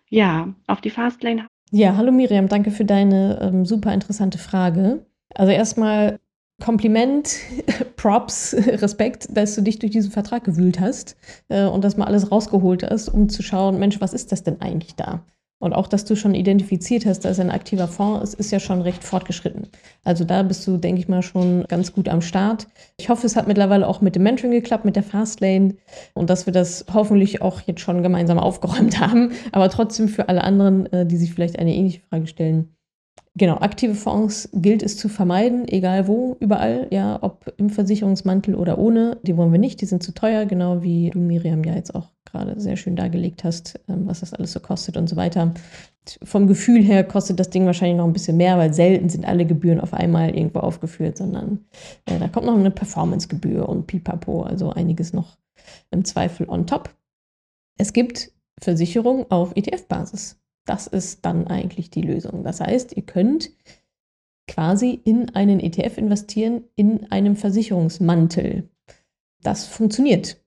Ja, 0.10 0.54
auf 0.68 0.82
die 0.82 0.90
Fastlane 0.90 1.48
Ja, 1.72 1.98
hallo 1.98 2.12
Miriam, 2.12 2.48
danke 2.48 2.72
für 2.72 2.86
deine 2.86 3.40
ähm, 3.42 3.66
super 3.66 3.94
interessante 3.94 4.38
Frage. 4.38 5.06
Also 5.36 5.52
erstmal 5.52 6.20
Kompliment, 6.64 7.36
Props, 7.98 8.54
Respekt, 8.58 9.28
dass 9.36 9.56
du 9.56 9.62
dich 9.62 9.80
durch 9.80 9.92
diesen 9.92 10.12
Vertrag 10.12 10.46
gewühlt 10.46 10.80
hast 10.80 11.18
äh, 11.50 11.66
und 11.66 11.84
das 11.84 11.98
mal 11.98 12.06
alles 12.06 12.32
rausgeholt 12.32 12.84
hast, 12.84 13.10
um 13.10 13.28
zu 13.30 13.44
schauen, 13.44 13.80
Mensch, 13.80 14.00
was 14.00 14.14
ist 14.14 14.32
das 14.32 14.44
denn 14.44 14.62
eigentlich 14.62 14.96
da? 14.96 15.26
Und 15.60 15.74
auch, 15.74 15.88
dass 15.88 16.06
du 16.06 16.16
schon 16.16 16.36
identifiziert 16.36 17.06
hast, 17.08 17.22
dass 17.22 17.40
ein 17.40 17.50
aktiver 17.50 17.88
Fonds 17.88 18.34
ist, 18.34 18.40
ist 18.40 18.52
ja 18.52 18.60
schon 18.60 18.82
recht 18.82 19.04
fortgeschritten. 19.04 19.68
Also 20.04 20.24
da 20.24 20.44
bist 20.44 20.68
du, 20.68 20.78
denke 20.78 21.02
ich 21.02 21.08
mal, 21.08 21.24
schon 21.24 21.64
ganz 21.68 21.94
gut 21.94 22.10
am 22.10 22.22
Start. 22.22 22.68
Ich 22.98 23.10
hoffe, 23.10 23.26
es 23.26 23.36
hat 23.36 23.48
mittlerweile 23.48 23.88
auch 23.88 24.00
mit 24.00 24.16
dem 24.16 24.24
Mentoring 24.24 24.52
geklappt, 24.52 24.86
mit 24.86 24.96
der 24.96 25.04
Fastlane 25.04 25.76
und 26.14 26.30
dass 26.30 26.46
wir 26.46 26.54
das 26.54 26.86
hoffentlich 26.94 27.42
auch 27.42 27.62
jetzt 27.62 27.82
schon 27.82 28.04
gemeinsam 28.04 28.38
aufgeräumt 28.38 29.00
haben. 29.00 29.32
Aber 29.52 29.70
trotzdem 29.70 30.10
für 30.10 30.30
alle 30.30 30.44
anderen, 30.44 30.92
äh, 30.94 31.08
die 31.08 31.18
sich 31.18 31.34
vielleicht 31.34 31.58
eine 31.58 31.74
ähnliche 31.74 32.02
Frage 32.02 32.28
stellen, 32.28 32.77
Genau, 33.38 33.58
aktive 33.58 33.94
Fonds 33.94 34.50
gilt 34.52 34.82
es 34.82 34.98
zu 34.98 35.10
vermeiden, 35.10 35.68
egal 35.68 36.08
wo, 36.08 36.38
überall, 36.40 36.88
ja, 36.90 37.20
ob 37.22 37.54
im 37.58 37.70
Versicherungsmantel 37.70 38.56
oder 38.56 38.80
ohne. 38.80 39.20
Die 39.22 39.38
wollen 39.38 39.52
wir 39.52 39.60
nicht, 39.60 39.80
die 39.80 39.86
sind 39.86 40.02
zu 40.02 40.12
teuer, 40.12 40.46
genau 40.48 40.82
wie 40.82 41.12
du, 41.12 41.20
Miriam, 41.20 41.64
ja 41.64 41.76
jetzt 41.76 41.94
auch 41.94 42.10
gerade 42.26 42.60
sehr 42.60 42.78
schön 42.78 42.96
dargelegt 42.96 43.44
hast, 43.44 43.80
ähm, 43.88 44.08
was 44.08 44.22
das 44.22 44.34
alles 44.34 44.54
so 44.54 44.60
kostet 44.60 44.98
und 44.98 45.08
so 45.08 45.18
weiter. 45.18 45.54
Vom 46.24 46.48
Gefühl 46.48 46.82
her 46.82 47.04
kostet 47.04 47.40
das 47.40 47.52
Ding 47.52 47.68
wahrscheinlich 47.68 47.98
noch 47.98 48.06
ein 48.06 48.14
bisschen 48.14 48.38
mehr, 48.38 48.58
weil 48.58 48.74
selten 48.74 49.08
sind 49.08 49.26
alle 49.26 49.46
Gebühren 49.46 49.82
auf 49.82 49.94
einmal 49.94 50.36
irgendwo 50.36 50.60
aufgeführt, 50.60 51.18
sondern 51.18 51.66
äh, 52.06 52.18
da 52.18 52.28
kommt 52.30 52.48
noch 52.48 52.58
eine 52.58 52.72
Performancegebühr 52.72 53.70
und 53.70 53.86
pipapo, 53.86 54.42
also 54.44 54.72
einiges 54.72 55.14
noch 55.14 55.38
im 55.92 56.06
Zweifel 56.06 56.50
on 56.50 56.66
top. 56.66 56.90
Es 57.78 57.94
gibt 57.94 58.32
Versicherungen 58.60 59.30
auf 59.30 59.56
ETF-Basis. 59.56 60.40
Das 60.68 60.86
ist 60.86 61.26
dann 61.26 61.48
eigentlich 61.48 61.90
die 61.90 62.02
Lösung. 62.02 62.44
Das 62.44 62.60
heißt, 62.60 62.96
ihr 62.96 63.04
könnt 63.04 63.50
quasi 64.48 65.00
in 65.04 65.34
einen 65.34 65.60
ETF 65.60 65.98
investieren, 65.98 66.66
in 66.76 67.10
einem 67.12 67.36
Versicherungsmantel. 67.36 68.70
Das 69.42 69.66
funktioniert. 69.66 70.44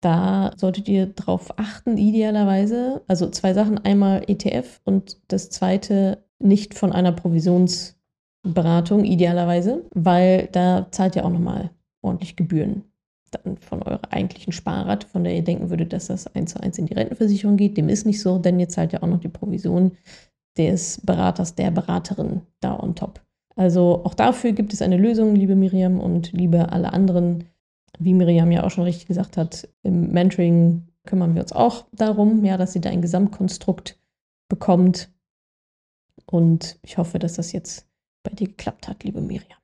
Da 0.00 0.52
solltet 0.56 0.88
ihr 0.88 1.06
darauf 1.06 1.58
achten, 1.58 1.96
idealerweise. 1.96 3.02
Also 3.06 3.30
zwei 3.30 3.54
Sachen. 3.54 3.78
Einmal 3.78 4.24
ETF 4.26 4.80
und 4.84 5.20
das 5.28 5.50
zweite 5.50 6.24
nicht 6.38 6.74
von 6.74 6.92
einer 6.92 7.12
Provisionsberatung, 7.12 9.04
idealerweise, 9.04 9.84
weil 9.94 10.48
da 10.52 10.88
zahlt 10.90 11.16
ihr 11.16 11.24
auch 11.24 11.30
nochmal 11.30 11.70
ordentlich 12.02 12.36
Gebühren 12.36 12.84
dann 13.34 13.56
von 13.58 13.82
eurer 13.82 14.00
eigentlichen 14.10 14.52
Sparrate, 14.52 15.06
von 15.06 15.24
der 15.24 15.34
ihr 15.34 15.44
denken 15.44 15.70
würdet, 15.70 15.92
dass 15.92 16.06
das 16.06 16.26
eins 16.34 16.52
zu 16.52 16.60
eins 16.60 16.78
in 16.78 16.86
die 16.86 16.94
Rentenversicherung 16.94 17.56
geht. 17.56 17.76
Dem 17.76 17.88
ist 17.88 18.06
nicht 18.06 18.20
so, 18.20 18.38
denn 18.38 18.60
ihr 18.60 18.68
zahlt 18.68 18.92
ja 18.92 19.02
auch 19.02 19.08
noch 19.08 19.20
die 19.20 19.28
Provision 19.28 19.92
des 20.56 21.00
Beraters, 21.04 21.54
der 21.54 21.70
Beraterin 21.70 22.42
da 22.60 22.78
on 22.78 22.94
top. 22.94 23.20
Also 23.56 24.02
auch 24.04 24.14
dafür 24.14 24.52
gibt 24.52 24.72
es 24.72 24.82
eine 24.82 24.96
Lösung, 24.96 25.34
liebe 25.34 25.54
Miriam 25.54 26.00
und 26.00 26.32
liebe 26.32 26.72
alle 26.72 26.92
anderen. 26.92 27.44
Wie 27.98 28.14
Miriam 28.14 28.50
ja 28.50 28.64
auch 28.64 28.70
schon 28.70 28.84
richtig 28.84 29.06
gesagt 29.06 29.36
hat, 29.36 29.68
im 29.82 30.10
Mentoring 30.10 30.88
kümmern 31.04 31.34
wir 31.34 31.42
uns 31.42 31.52
auch 31.52 31.86
darum, 31.92 32.44
ja, 32.44 32.56
dass 32.56 32.72
sie 32.72 32.80
da 32.80 32.90
ein 32.90 33.02
Gesamtkonstrukt 33.02 33.98
bekommt. 34.48 35.10
Und 36.26 36.78
ich 36.82 36.98
hoffe, 36.98 37.18
dass 37.18 37.34
das 37.34 37.52
jetzt 37.52 37.86
bei 38.22 38.34
dir 38.34 38.48
geklappt 38.48 38.88
hat, 38.88 39.04
liebe 39.04 39.20
Miriam. 39.20 39.58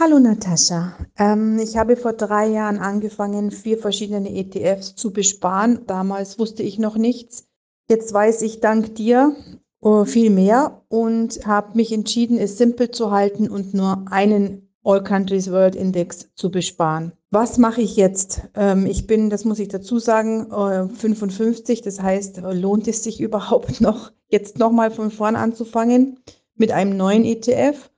Hallo 0.00 0.20
Natascha. 0.20 0.96
Ähm, 1.18 1.58
ich 1.58 1.76
habe 1.76 1.96
vor 1.96 2.12
drei 2.12 2.46
Jahren 2.46 2.78
angefangen, 2.78 3.50
vier 3.50 3.78
verschiedene 3.78 4.32
ETFs 4.32 4.94
zu 4.94 5.12
besparen. 5.12 5.80
Damals 5.88 6.38
wusste 6.38 6.62
ich 6.62 6.78
noch 6.78 6.96
nichts. 6.96 7.48
Jetzt 7.90 8.14
weiß 8.14 8.42
ich 8.42 8.60
dank 8.60 8.94
dir 8.94 9.34
uh, 9.82 10.04
viel 10.04 10.30
mehr 10.30 10.82
und 10.86 11.44
habe 11.48 11.74
mich 11.74 11.92
entschieden, 11.92 12.38
es 12.38 12.58
simpel 12.58 12.92
zu 12.92 13.10
halten 13.10 13.50
und 13.50 13.74
nur 13.74 14.04
einen 14.08 14.70
All 14.84 15.02
Countries 15.02 15.50
World 15.50 15.74
Index 15.74 16.28
zu 16.36 16.52
besparen. 16.52 17.10
Was 17.32 17.58
mache 17.58 17.80
ich 17.80 17.96
jetzt? 17.96 18.42
Ähm, 18.54 18.86
ich 18.86 19.08
bin, 19.08 19.30
das 19.30 19.44
muss 19.44 19.58
ich 19.58 19.66
dazu 19.66 19.98
sagen, 19.98 20.52
äh, 20.52 20.88
55. 20.88 21.82
Das 21.82 22.00
heißt, 22.00 22.40
lohnt 22.52 22.86
es 22.86 23.02
sich 23.02 23.20
überhaupt 23.28 23.80
noch, 23.80 24.12
jetzt 24.28 24.60
nochmal 24.60 24.92
von 24.92 25.10
vorn 25.10 25.34
anzufangen 25.34 26.20
mit 26.54 26.70
einem 26.70 26.96
neuen 26.96 27.24
ETF? 27.24 27.90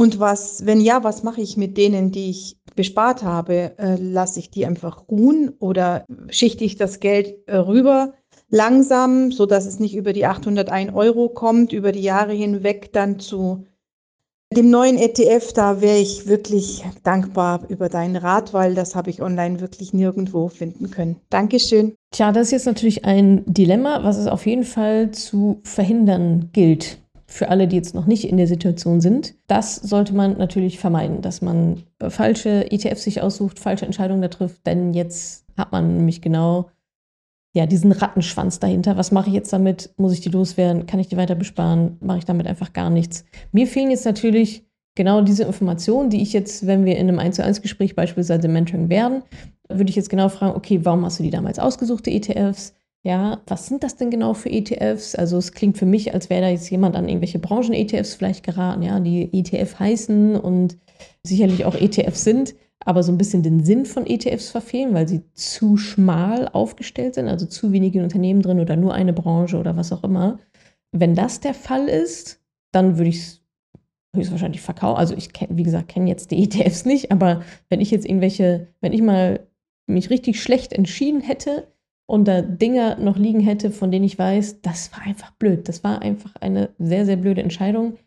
Und 0.00 0.18
was, 0.18 0.64
wenn 0.64 0.80
ja, 0.80 1.04
was 1.04 1.24
mache 1.24 1.42
ich 1.42 1.58
mit 1.58 1.76
denen, 1.76 2.10
die 2.10 2.30
ich 2.30 2.56
bespart 2.74 3.22
habe? 3.22 3.78
Äh, 3.78 3.96
lasse 3.96 4.38
ich 4.38 4.50
die 4.50 4.64
einfach 4.64 5.10
ruhen 5.10 5.50
oder 5.58 6.06
schichte 6.30 6.64
ich 6.64 6.76
das 6.76 7.00
Geld 7.00 7.46
äh, 7.46 7.56
rüber 7.56 8.14
langsam, 8.48 9.30
so 9.30 9.44
dass 9.44 9.66
es 9.66 9.78
nicht 9.78 9.94
über 9.94 10.14
die 10.14 10.24
801 10.24 10.94
Euro 10.94 11.28
kommt, 11.28 11.74
über 11.74 11.92
die 11.92 12.00
Jahre 12.00 12.32
hinweg 12.32 12.94
dann 12.94 13.18
zu 13.20 13.66
dem 14.56 14.70
neuen 14.70 14.96
ETF? 14.96 15.52
Da 15.52 15.82
wäre 15.82 15.98
ich 15.98 16.26
wirklich 16.26 16.82
dankbar 17.02 17.66
über 17.68 17.90
deinen 17.90 18.16
Rat, 18.16 18.54
weil 18.54 18.74
das 18.74 18.94
habe 18.96 19.10
ich 19.10 19.20
online 19.20 19.60
wirklich 19.60 19.92
nirgendwo 19.92 20.48
finden 20.48 20.90
können. 20.90 21.16
Dankeschön. 21.28 21.94
Tja, 22.10 22.32
das 22.32 22.46
ist 22.46 22.52
jetzt 22.52 22.66
natürlich 22.66 23.04
ein 23.04 23.44
Dilemma, 23.44 24.02
was 24.02 24.16
es 24.16 24.28
auf 24.28 24.46
jeden 24.46 24.64
Fall 24.64 25.10
zu 25.10 25.60
verhindern 25.62 26.48
gilt 26.54 27.00
für 27.30 27.48
alle, 27.48 27.68
die 27.68 27.76
jetzt 27.76 27.94
noch 27.94 28.06
nicht 28.06 28.28
in 28.28 28.36
der 28.36 28.48
Situation 28.48 29.00
sind. 29.00 29.34
Das 29.46 29.76
sollte 29.76 30.14
man 30.14 30.36
natürlich 30.36 30.78
vermeiden, 30.80 31.22
dass 31.22 31.42
man 31.42 31.84
falsche 32.08 32.70
ETFs 32.72 33.04
sich 33.04 33.22
aussucht, 33.22 33.60
falsche 33.60 33.86
Entscheidungen 33.86 34.20
da 34.20 34.28
trifft, 34.28 34.66
denn 34.66 34.92
jetzt 34.92 35.46
hat 35.56 35.70
man 35.70 35.96
nämlich 35.96 36.20
genau 36.20 36.70
ja, 37.52 37.66
diesen 37.66 37.92
Rattenschwanz 37.92 38.58
dahinter. 38.58 38.96
Was 38.96 39.12
mache 39.12 39.28
ich 39.28 39.34
jetzt 39.34 39.52
damit? 39.52 39.90
Muss 39.96 40.12
ich 40.12 40.20
die 40.20 40.28
loswerden? 40.28 40.86
Kann 40.86 41.00
ich 41.00 41.08
die 41.08 41.16
weiter 41.16 41.34
besparen? 41.34 41.96
Mache 42.00 42.18
ich 42.18 42.24
damit 42.24 42.46
einfach 42.46 42.72
gar 42.72 42.90
nichts? 42.90 43.24
Mir 43.52 43.66
fehlen 43.66 43.90
jetzt 43.90 44.04
natürlich 44.04 44.64
genau 44.94 45.22
diese 45.22 45.44
Informationen, 45.44 46.10
die 46.10 46.22
ich 46.22 46.32
jetzt, 46.32 46.66
wenn 46.66 46.84
wir 46.84 46.96
in 46.96 47.08
einem 47.08 47.18
1 47.18 47.36
zu 47.36 47.44
1 47.44 47.62
Gespräch 47.62 47.94
beispielsweise 47.96 48.48
Mentoring 48.48 48.88
werden, 48.88 49.22
würde 49.68 49.90
ich 49.90 49.96
jetzt 49.96 50.10
genau 50.10 50.28
fragen, 50.28 50.56
okay, 50.56 50.80
warum 50.84 51.04
hast 51.04 51.18
du 51.18 51.22
die 51.22 51.30
damals 51.30 51.58
ausgesucht, 51.58 52.06
die 52.06 52.16
ETFs? 52.16 52.74
Ja, 53.02 53.40
was 53.46 53.66
sind 53.66 53.82
das 53.82 53.96
denn 53.96 54.10
genau 54.10 54.34
für 54.34 54.50
ETFs? 54.50 55.14
Also 55.14 55.38
es 55.38 55.52
klingt 55.52 55.78
für 55.78 55.86
mich, 55.86 56.12
als 56.12 56.28
wäre 56.28 56.42
da 56.42 56.48
jetzt 56.48 56.70
jemand 56.70 56.96
an 56.96 57.08
irgendwelche 57.08 57.38
Branchen-ETFs 57.38 58.14
vielleicht 58.14 58.44
geraten, 58.44 58.82
ja, 58.82 59.00
die 59.00 59.30
ETF 59.32 59.78
heißen 59.78 60.36
und 60.36 60.76
sicherlich 61.22 61.64
auch 61.64 61.74
ETFs 61.74 62.24
sind, 62.24 62.54
aber 62.84 63.02
so 63.02 63.10
ein 63.10 63.16
bisschen 63.16 63.42
den 63.42 63.64
Sinn 63.64 63.86
von 63.86 64.06
ETFs 64.06 64.50
verfehlen, 64.50 64.92
weil 64.92 65.08
sie 65.08 65.22
zu 65.32 65.78
schmal 65.78 66.48
aufgestellt 66.48 67.14
sind, 67.14 67.28
also 67.28 67.46
zu 67.46 67.72
wenige 67.72 68.02
Unternehmen 68.02 68.42
drin 68.42 68.60
oder 68.60 68.76
nur 68.76 68.92
eine 68.92 69.14
Branche 69.14 69.58
oder 69.58 69.76
was 69.76 69.92
auch 69.92 70.04
immer. 70.04 70.38
Wenn 70.92 71.14
das 71.14 71.40
der 71.40 71.54
Fall 71.54 71.88
ist, 71.88 72.42
dann 72.72 72.98
würde 72.98 73.10
ich 73.10 73.18
es 73.18 73.42
höchstwahrscheinlich 74.14 74.60
verkaufen. 74.60 74.98
Also 74.98 75.14
ich 75.14 75.32
kenne, 75.32 75.56
wie 75.56 75.62
gesagt, 75.62 75.88
kenne 75.88 76.08
jetzt 76.10 76.30
die 76.30 76.42
ETFs 76.42 76.84
nicht, 76.84 77.12
aber 77.12 77.42
wenn 77.70 77.80
ich 77.80 77.90
jetzt 77.90 78.04
irgendwelche, 78.04 78.68
wenn 78.82 78.92
ich 78.92 79.00
mal 79.00 79.46
mich 79.86 80.10
richtig 80.10 80.42
schlecht 80.42 80.72
entschieden 80.74 81.20
hätte, 81.20 81.66
und 82.10 82.26
da 82.26 82.42
Dinge 82.42 82.96
noch 83.00 83.16
liegen 83.16 83.38
hätte, 83.38 83.70
von 83.70 83.92
denen 83.92 84.04
ich 84.04 84.18
weiß, 84.18 84.62
das 84.62 84.90
war 84.92 85.02
einfach 85.02 85.30
blöd. 85.30 85.68
Das 85.68 85.84
war 85.84 86.02
einfach 86.02 86.34
eine 86.40 86.70
sehr, 86.76 87.06
sehr 87.06 87.14
blöde 87.14 87.40
Entscheidung. 87.40 87.98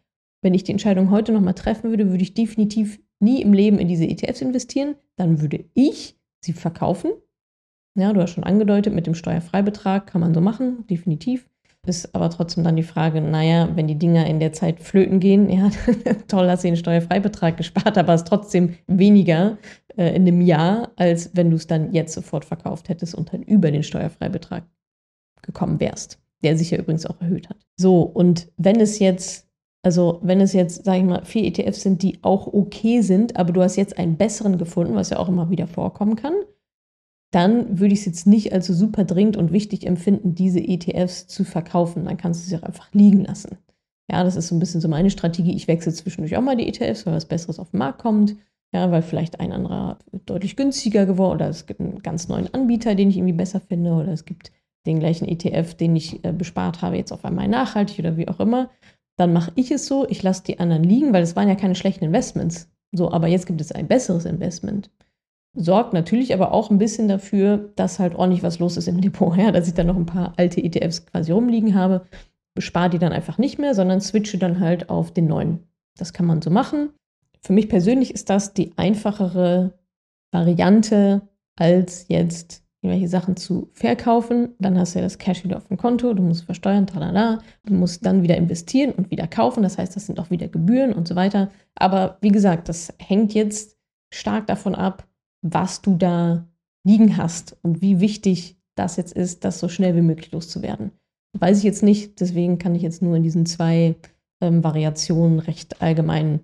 Wenn 0.41 0.53
ich 0.53 0.65
die 0.65 0.73
Entscheidung 0.73 1.09
heute 1.09 1.31
nochmal 1.31 1.53
treffen 1.53 1.89
würde, 1.89 2.09
würde 2.09 2.21
ich 2.21 2.33
definitiv 2.33 2.99
nie 3.21 3.41
im 3.41 3.53
Leben 3.53 3.79
in 3.79 3.87
diese 3.87 4.05
ETFs 4.05 4.41
investieren. 4.41 4.95
Dann 5.15 5.39
würde 5.39 5.63
ich 5.73 6.19
sie 6.41 6.51
verkaufen. 6.51 7.13
Ja, 7.95 8.11
du 8.11 8.19
hast 8.19 8.31
schon 8.31 8.43
angedeutet, 8.43 8.93
mit 8.93 9.07
dem 9.07 9.15
Steuerfreibetrag 9.15 10.05
kann 10.07 10.19
man 10.19 10.33
so 10.33 10.41
machen, 10.41 10.85
definitiv. 10.87 11.49
Ist 11.85 12.15
aber 12.15 12.29
trotzdem 12.29 12.63
dann 12.63 12.77
die 12.77 12.83
Frage, 12.83 13.19
naja, 13.19 13.69
wenn 13.75 13.87
die 13.87 13.99
Dinger 13.99 14.25
in 14.25 14.39
der 14.39 14.53
Zeit 14.53 14.79
flöten 14.79 15.19
gehen, 15.19 15.49
ja, 15.49 15.69
toll, 16.29 16.49
hast 16.49 16.63
du 16.63 16.69
den 16.69 16.77
Steuerfreibetrag 16.77 17.57
gespart, 17.57 17.97
aber 17.97 18.13
es 18.13 18.21
ist 18.21 18.27
trotzdem 18.29 18.77
weniger, 18.87 19.57
äh, 19.97 20.15
in 20.15 20.23
einem 20.23 20.41
Jahr, 20.41 20.91
als 20.95 21.31
wenn 21.33 21.49
du 21.49 21.55
es 21.55 21.67
dann 21.67 21.93
jetzt 21.93 22.13
sofort 22.13 22.45
verkauft 22.45 22.89
hättest 22.89 23.15
und 23.15 23.33
dann 23.33 23.43
über 23.43 23.69
den 23.71 23.83
Steuerfreibetrag 23.83 24.63
gekommen 25.41 25.79
wärst, 25.79 26.19
der 26.43 26.57
sich 26.57 26.71
ja 26.71 26.77
übrigens 26.77 27.05
auch 27.05 27.19
erhöht 27.21 27.49
hat. 27.49 27.57
So, 27.75 28.01
und 28.01 28.49
wenn 28.57 28.79
es 28.79 28.99
jetzt, 28.99 29.47
also 29.83 30.19
wenn 30.23 30.41
es 30.41 30.53
jetzt, 30.53 30.85
sage 30.85 30.99
ich 30.99 31.03
mal, 31.03 31.25
vier 31.25 31.43
ETFs 31.43 31.81
sind, 31.81 32.01
die 32.01 32.19
auch 32.23 32.47
okay 32.47 33.01
sind, 33.01 33.35
aber 33.35 33.51
du 33.51 33.61
hast 33.61 33.75
jetzt 33.75 33.97
einen 33.97 34.17
besseren 34.17 34.57
gefunden, 34.57 34.95
was 34.95 35.09
ja 35.09 35.17
auch 35.17 35.29
immer 35.29 35.49
wieder 35.49 35.67
vorkommen 35.67 36.15
kann, 36.15 36.33
dann 37.33 37.79
würde 37.79 37.93
ich 37.93 38.01
es 38.01 38.05
jetzt 38.05 38.27
nicht 38.27 38.53
als 38.53 38.67
so 38.67 38.73
super 38.73 39.05
dringend 39.05 39.37
und 39.37 39.51
wichtig 39.51 39.87
empfinden, 39.87 40.35
diese 40.35 40.59
ETFs 40.59 41.25
zu 41.25 41.43
verkaufen. 41.43 42.05
Dann 42.05 42.17
kannst 42.17 42.45
du 42.45 42.49
sie 42.49 42.57
auch 42.57 42.63
einfach 42.63 42.93
liegen 42.93 43.25
lassen. 43.25 43.57
Ja, 44.11 44.23
das 44.23 44.35
ist 44.35 44.49
so 44.49 44.55
ein 44.55 44.59
bisschen 44.59 44.81
so 44.81 44.87
meine 44.87 45.09
Strategie. 45.09 45.55
Ich 45.55 45.67
wechsle 45.67 45.91
zwischendurch 45.93 46.37
auch 46.37 46.41
mal 46.41 46.55
die 46.55 46.67
ETFs, 46.67 47.05
weil 47.05 47.15
was 47.15 47.25
Besseres 47.25 47.57
auf 47.57 47.71
den 47.71 47.79
Markt 47.79 47.99
kommt. 47.99 48.35
Ja, 48.71 48.91
weil 48.91 49.01
vielleicht 49.01 49.39
ein 49.39 49.51
anderer 49.51 49.97
deutlich 50.25 50.55
günstiger 50.55 51.07
geworden 51.07 51.37
oder 51.37 51.49
es 51.49 51.65
gibt 51.65 51.79
einen 51.79 52.03
ganz 52.03 52.27
neuen 52.27 52.53
Anbieter, 52.53 52.93
den 52.93 53.09
ich 53.09 53.17
irgendwie 53.17 53.33
besser 53.33 53.59
finde 53.59 53.93
oder 53.93 54.11
es 54.11 54.25
gibt 54.25 54.51
den 54.85 54.99
gleichen 54.99 55.27
ETF, 55.27 55.73
den 55.75 55.95
ich 55.95 56.23
äh, 56.23 56.33
bespart 56.33 56.81
habe, 56.81 56.97
jetzt 56.97 57.11
auf 57.11 57.25
einmal 57.25 57.47
nachhaltig 57.47 57.99
oder 57.99 58.17
wie 58.17 58.27
auch 58.27 58.39
immer. 58.39 58.69
Dann 59.17 59.33
mache 59.33 59.51
ich 59.55 59.71
es 59.71 59.87
so, 59.87 60.07
ich 60.07 60.21
lasse 60.21 60.43
die 60.43 60.59
anderen 60.59 60.83
liegen, 60.83 61.13
weil 61.13 61.23
es 61.23 61.35
waren 61.35 61.47
ja 61.47 61.55
keine 61.55 61.75
schlechten 61.75 62.05
Investments. 62.05 62.69
So, 62.91 63.11
aber 63.11 63.27
jetzt 63.27 63.47
gibt 63.47 63.61
es 63.61 63.71
ein 63.71 63.87
besseres 63.87 64.25
Investment. 64.25 64.91
Sorgt 65.55 65.93
natürlich 65.93 66.33
aber 66.33 66.51
auch 66.51 66.71
ein 66.71 66.79
bisschen 66.79 67.07
dafür, 67.07 67.71
dass 67.75 67.99
halt 67.99 68.15
ordentlich 68.15 68.43
was 68.43 68.59
los 68.59 68.77
ist 68.77 68.87
im 68.87 69.01
Depot, 69.01 69.35
ja, 69.37 69.51
dass 69.51 69.67
ich 69.67 69.73
dann 69.73 69.87
noch 69.87 69.97
ein 69.97 70.05
paar 70.05 70.33
alte 70.37 70.63
ETFs 70.63 71.05
quasi 71.05 71.31
rumliegen 71.31 71.75
habe 71.75 72.05
spare 72.59 72.89
die 72.89 72.99
dann 72.99 73.13
einfach 73.13 73.37
nicht 73.37 73.59
mehr, 73.59 73.73
sondern 73.73 74.01
switche 74.01 74.37
dann 74.37 74.59
halt 74.59 74.89
auf 74.89 75.11
den 75.11 75.27
neuen. 75.27 75.59
Das 75.97 76.13
kann 76.13 76.25
man 76.25 76.41
so 76.41 76.49
machen. 76.49 76.89
Für 77.41 77.53
mich 77.53 77.67
persönlich 77.69 78.13
ist 78.13 78.29
das 78.29 78.53
die 78.53 78.71
einfachere 78.77 79.73
Variante, 80.31 81.21
als 81.55 82.07
jetzt 82.07 82.63
irgendwelche 82.81 83.07
Sachen 83.07 83.35
zu 83.35 83.69
verkaufen. 83.73 84.55
Dann 84.59 84.77
hast 84.77 84.93
du 84.93 84.99
ja 84.99 85.05
das 85.05 85.17
Cash 85.17 85.43
wieder 85.43 85.57
auf 85.57 85.67
dem 85.67 85.77
Konto, 85.77 86.13
du 86.13 86.23
musst 86.23 86.45
versteuern, 86.45 86.87
tralala. 86.87 87.39
Du 87.65 87.73
musst 87.73 88.05
dann 88.05 88.23
wieder 88.23 88.37
investieren 88.37 88.91
und 88.91 89.11
wieder 89.11 89.27
kaufen. 89.27 89.63
Das 89.63 89.77
heißt, 89.77 89.95
das 89.95 90.05
sind 90.05 90.19
auch 90.19 90.29
wieder 90.29 90.47
Gebühren 90.47 90.93
und 90.93 91.07
so 91.07 91.15
weiter. 91.15 91.49
Aber 91.75 92.17
wie 92.21 92.31
gesagt, 92.31 92.69
das 92.69 92.93
hängt 92.99 93.33
jetzt 93.33 93.77
stark 94.11 94.47
davon 94.47 94.75
ab, 94.75 95.07
was 95.43 95.81
du 95.81 95.95
da 95.95 96.47
liegen 96.83 97.17
hast 97.17 97.57
und 97.61 97.81
wie 97.81 97.99
wichtig 97.99 98.57
das 98.75 98.97
jetzt 98.97 99.13
ist, 99.13 99.45
das 99.45 99.59
so 99.59 99.69
schnell 99.69 99.95
wie 99.95 100.01
möglich 100.01 100.31
loszuwerden. 100.31 100.91
Weiß 101.37 101.59
ich 101.59 101.63
jetzt 101.63 101.83
nicht, 101.83 102.19
deswegen 102.19 102.57
kann 102.57 102.75
ich 102.75 102.81
jetzt 102.81 103.01
nur 103.01 103.15
in 103.15 103.23
diesen 103.23 103.45
zwei 103.45 103.95
ähm, 104.41 104.63
Variationen 104.63 105.39
recht 105.39 105.81
allgemein 105.81 106.39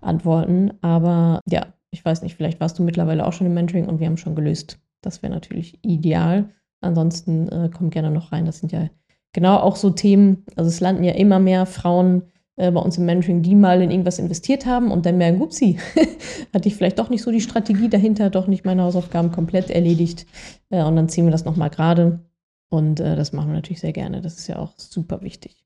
antworten. 0.00 0.72
Aber 0.82 1.40
ja, 1.48 1.74
ich 1.90 2.04
weiß 2.04 2.22
nicht, 2.22 2.36
vielleicht 2.36 2.60
warst 2.60 2.78
du 2.78 2.82
mittlerweile 2.82 3.26
auch 3.26 3.32
schon 3.32 3.46
im 3.46 3.54
Mentoring 3.54 3.86
und 3.86 4.00
wir 4.00 4.06
haben 4.06 4.16
schon 4.16 4.34
gelöst. 4.34 4.78
Das 5.02 5.22
wäre 5.22 5.32
natürlich 5.32 5.78
ideal. 5.82 6.50
Ansonsten 6.80 7.48
äh, 7.48 7.70
komm 7.72 7.90
gerne 7.90 8.10
noch 8.10 8.32
rein. 8.32 8.46
Das 8.46 8.58
sind 8.58 8.72
ja 8.72 8.88
genau 9.32 9.56
auch 9.56 9.76
so 9.76 9.90
Themen. 9.90 10.44
Also 10.56 10.68
es 10.68 10.80
landen 10.80 11.04
ja 11.04 11.12
immer 11.12 11.38
mehr 11.38 11.66
Frauen 11.66 12.22
äh, 12.60 12.70
bei 12.70 12.80
uns 12.80 12.98
im 12.98 13.06
Mentoring, 13.06 13.42
die 13.42 13.54
mal 13.54 13.80
in 13.80 13.90
irgendwas 13.90 14.18
investiert 14.18 14.66
haben 14.66 14.90
und 14.90 15.06
dann 15.06 15.16
merken, 15.16 15.40
upsie, 15.40 15.78
hatte 16.54 16.68
ich 16.68 16.76
vielleicht 16.76 16.98
doch 16.98 17.08
nicht 17.08 17.22
so 17.22 17.30
die 17.30 17.40
Strategie 17.40 17.88
dahinter, 17.88 18.28
doch 18.28 18.46
nicht 18.46 18.64
meine 18.64 18.82
Hausaufgaben 18.82 19.32
komplett 19.32 19.70
erledigt. 19.70 20.26
Äh, 20.68 20.84
und 20.84 20.96
dann 20.96 21.08
ziehen 21.08 21.24
wir 21.24 21.32
das 21.32 21.44
nochmal 21.44 21.70
gerade. 21.70 22.20
Und 22.68 23.00
äh, 23.00 23.16
das 23.16 23.32
machen 23.32 23.48
wir 23.48 23.54
natürlich 23.54 23.80
sehr 23.80 23.92
gerne. 23.92 24.20
Das 24.20 24.36
ist 24.38 24.46
ja 24.46 24.58
auch 24.58 24.74
super 24.76 25.22
wichtig. 25.22 25.64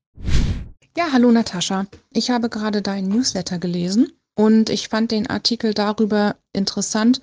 Ja, 0.97 1.07
hallo 1.11 1.31
Natascha. 1.31 1.85
Ich 2.13 2.29
habe 2.29 2.47
gerade 2.47 2.81
deinen 2.81 3.09
Newsletter 3.09 3.59
gelesen 3.59 4.13
und 4.35 4.69
ich 4.69 4.87
fand 4.87 5.11
den 5.11 5.27
Artikel 5.27 5.73
darüber 5.73 6.37
interessant, 6.53 7.19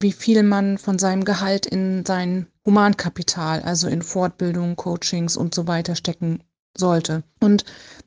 wie 0.00 0.12
viel 0.12 0.42
man 0.42 0.76
von 0.76 0.98
seinem 0.98 1.24
Gehalt 1.24 1.64
in 1.64 2.04
sein 2.04 2.46
Humankapital, 2.66 3.62
also 3.62 3.88
in 3.88 4.02
Fortbildung, 4.02 4.76
Coachings 4.76 5.36
und 5.36 5.54
so 5.54 5.66
weiter 5.66 5.96
stecken 5.96 6.40
sollte. 6.76 7.22
Und 7.40 7.64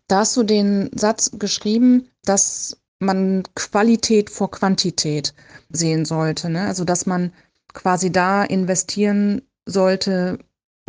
da 0.08 0.20
hast 0.20 0.36
du 0.38 0.44
den 0.44 0.90
Satz 0.96 1.32
geschrieben, 1.38 2.10
dass 2.24 2.78
man 3.00 3.44
Qualität 3.56 4.30
vor 4.30 4.52
Quantität 4.52 5.34
sehen 5.70 6.06
sollte. 6.06 6.50
Ne? 6.50 6.62
Also 6.62 6.84
dass 6.84 7.06
man 7.06 7.34
quasi 7.74 8.12
da 8.12 8.44
investieren 8.44 9.42
sollte, 9.66 10.40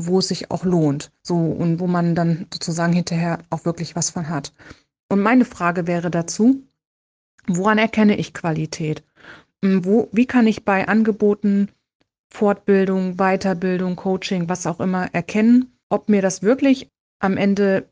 wo 0.01 0.21
es 0.21 0.29
sich 0.29 0.51
auch 0.51 0.65
lohnt. 0.65 1.11
So 1.23 1.37
und 1.37 1.81
wo 1.81 1.87
man 1.87 2.15
dann 2.15 2.47
sozusagen 2.53 2.93
hinterher 2.93 3.41
auch 3.51 3.65
wirklich 3.65 3.97
was 3.97 4.11
von 4.11 4.29
hat. 4.29 4.53
Und 5.09 5.21
meine 5.21 5.45
Frage 5.45 5.87
wäre 5.87 6.11
dazu, 6.11 6.63
woran 7.47 7.79
erkenne 7.79 8.17
ich 8.17 8.35
Qualität? 8.35 9.03
Hm, 9.65 9.85
wo, 9.85 10.09
wie 10.13 10.27
kann 10.27 10.47
ich 10.47 10.65
bei 10.65 10.87
Angeboten, 10.87 11.71
Fortbildung, 12.31 13.17
Weiterbildung, 13.17 13.97
Coaching, 13.97 14.49
was 14.49 14.67
auch 14.67 14.81
immer 14.81 15.13
erkennen, 15.15 15.73
ob 15.89 16.09
mir 16.09 16.23
das 16.23 16.43
wirklich 16.43 16.91
am 17.21 17.37
Ende 17.37 17.89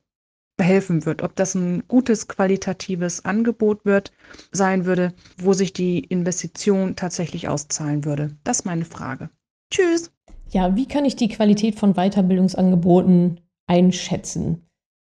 helfen 0.60 1.04
wird, 1.04 1.22
ob 1.22 1.36
das 1.36 1.54
ein 1.54 1.84
gutes 1.88 2.28
qualitatives 2.28 3.24
Angebot 3.24 3.84
wird, 3.84 4.12
sein 4.52 4.86
würde, 4.86 5.12
wo 5.38 5.52
sich 5.52 5.72
die 5.72 6.00
Investition 6.00 6.96
tatsächlich 6.96 7.48
auszahlen 7.48 8.04
würde. 8.04 8.36
Das 8.44 8.60
ist 8.60 8.64
meine 8.64 8.84
Frage. 8.84 9.30
Tschüss. 9.70 10.12
Ja, 10.50 10.76
wie 10.76 10.86
kann 10.86 11.04
ich 11.04 11.16
die 11.16 11.28
Qualität 11.28 11.78
von 11.78 11.94
Weiterbildungsangeboten 11.94 13.40
einschätzen? 13.66 14.62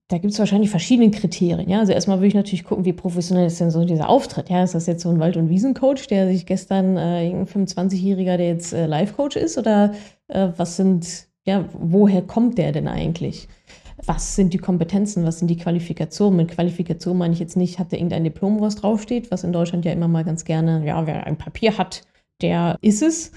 Da 0.08 0.16
gibt 0.16 0.32
es 0.32 0.38
wahrscheinlich 0.38 0.70
verschiedene 0.70 1.10
Kriterien. 1.10 1.68
Ja? 1.68 1.80
Also 1.80 1.92
erstmal 1.92 2.18
würde 2.18 2.28
ich 2.28 2.34
natürlich 2.34 2.64
gucken, 2.64 2.86
wie 2.86 2.94
professionell 2.94 3.46
ist 3.46 3.60
denn 3.60 3.70
so 3.70 3.84
dieser 3.84 4.08
Auftritt. 4.08 4.48
Ja? 4.48 4.64
Ist 4.64 4.74
das 4.74 4.86
jetzt 4.86 5.02
so 5.02 5.10
ein 5.10 5.20
Wald- 5.20 5.36
und 5.36 5.50
Wiesencoach, 5.50 6.06
der 6.08 6.28
sich 6.28 6.46
gestern 6.46 6.96
äh, 6.96 7.30
ein 7.30 7.46
25-Jähriger, 7.46 8.38
der 8.38 8.48
jetzt 8.48 8.72
äh, 8.72 8.86
Live-Coach 8.86 9.36
ist? 9.36 9.58
Oder 9.58 9.92
äh, 10.28 10.48
was 10.56 10.76
sind, 10.76 11.28
ja, 11.44 11.66
woher 11.72 12.22
kommt 12.22 12.56
der 12.56 12.72
denn 12.72 12.88
eigentlich? 12.88 13.48
Was 14.06 14.36
sind 14.36 14.54
die 14.54 14.58
Kompetenzen, 14.58 15.24
was 15.24 15.38
sind 15.38 15.48
die 15.48 15.56
Qualifikationen? 15.56 16.36
Mit 16.36 16.50
Qualifikation 16.50 17.18
meine 17.18 17.34
ich 17.34 17.40
jetzt 17.40 17.56
nicht, 17.56 17.78
hat 17.78 17.92
der 17.92 17.98
irgendein 17.98 18.24
Diplom, 18.24 18.60
was 18.60 18.76
draufsteht, 18.76 19.30
was 19.30 19.44
in 19.44 19.52
Deutschland 19.52 19.84
ja 19.84 19.92
immer 19.92 20.08
mal 20.08 20.24
ganz 20.24 20.44
gerne, 20.44 20.84
ja, 20.86 21.06
wer 21.06 21.26
ein 21.26 21.36
Papier 21.36 21.76
hat, 21.78 22.02
der 22.40 22.76
ist 22.80 23.02
es. 23.02 23.32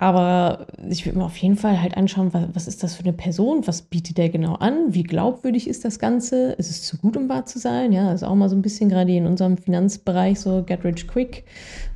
Aber 0.00 0.66
ich 0.88 1.04
würde 1.04 1.18
mir 1.18 1.26
auf 1.26 1.36
jeden 1.36 1.56
Fall 1.56 1.82
halt 1.82 1.94
anschauen, 1.94 2.32
was, 2.32 2.46
was, 2.54 2.68
ist 2.68 2.82
das 2.82 2.94
für 2.94 3.02
eine 3.02 3.12
Person? 3.12 3.66
Was 3.66 3.82
bietet 3.82 4.16
der 4.16 4.30
genau 4.30 4.54
an? 4.54 4.94
Wie 4.94 5.02
glaubwürdig 5.02 5.68
ist 5.68 5.84
das 5.84 5.98
Ganze? 5.98 6.52
Ist 6.52 6.70
es 6.70 6.84
zu 6.84 6.96
gut, 6.96 7.18
um 7.18 7.28
wahr 7.28 7.44
zu 7.44 7.58
sein? 7.58 7.92
Ja, 7.92 8.10
ist 8.10 8.22
auch 8.22 8.34
mal 8.34 8.48
so 8.48 8.56
ein 8.56 8.62
bisschen 8.62 8.88
gerade 8.88 9.14
in 9.14 9.26
unserem 9.26 9.58
Finanzbereich 9.58 10.40
so 10.40 10.62
get 10.64 10.84
rich 10.84 11.06
quick 11.06 11.44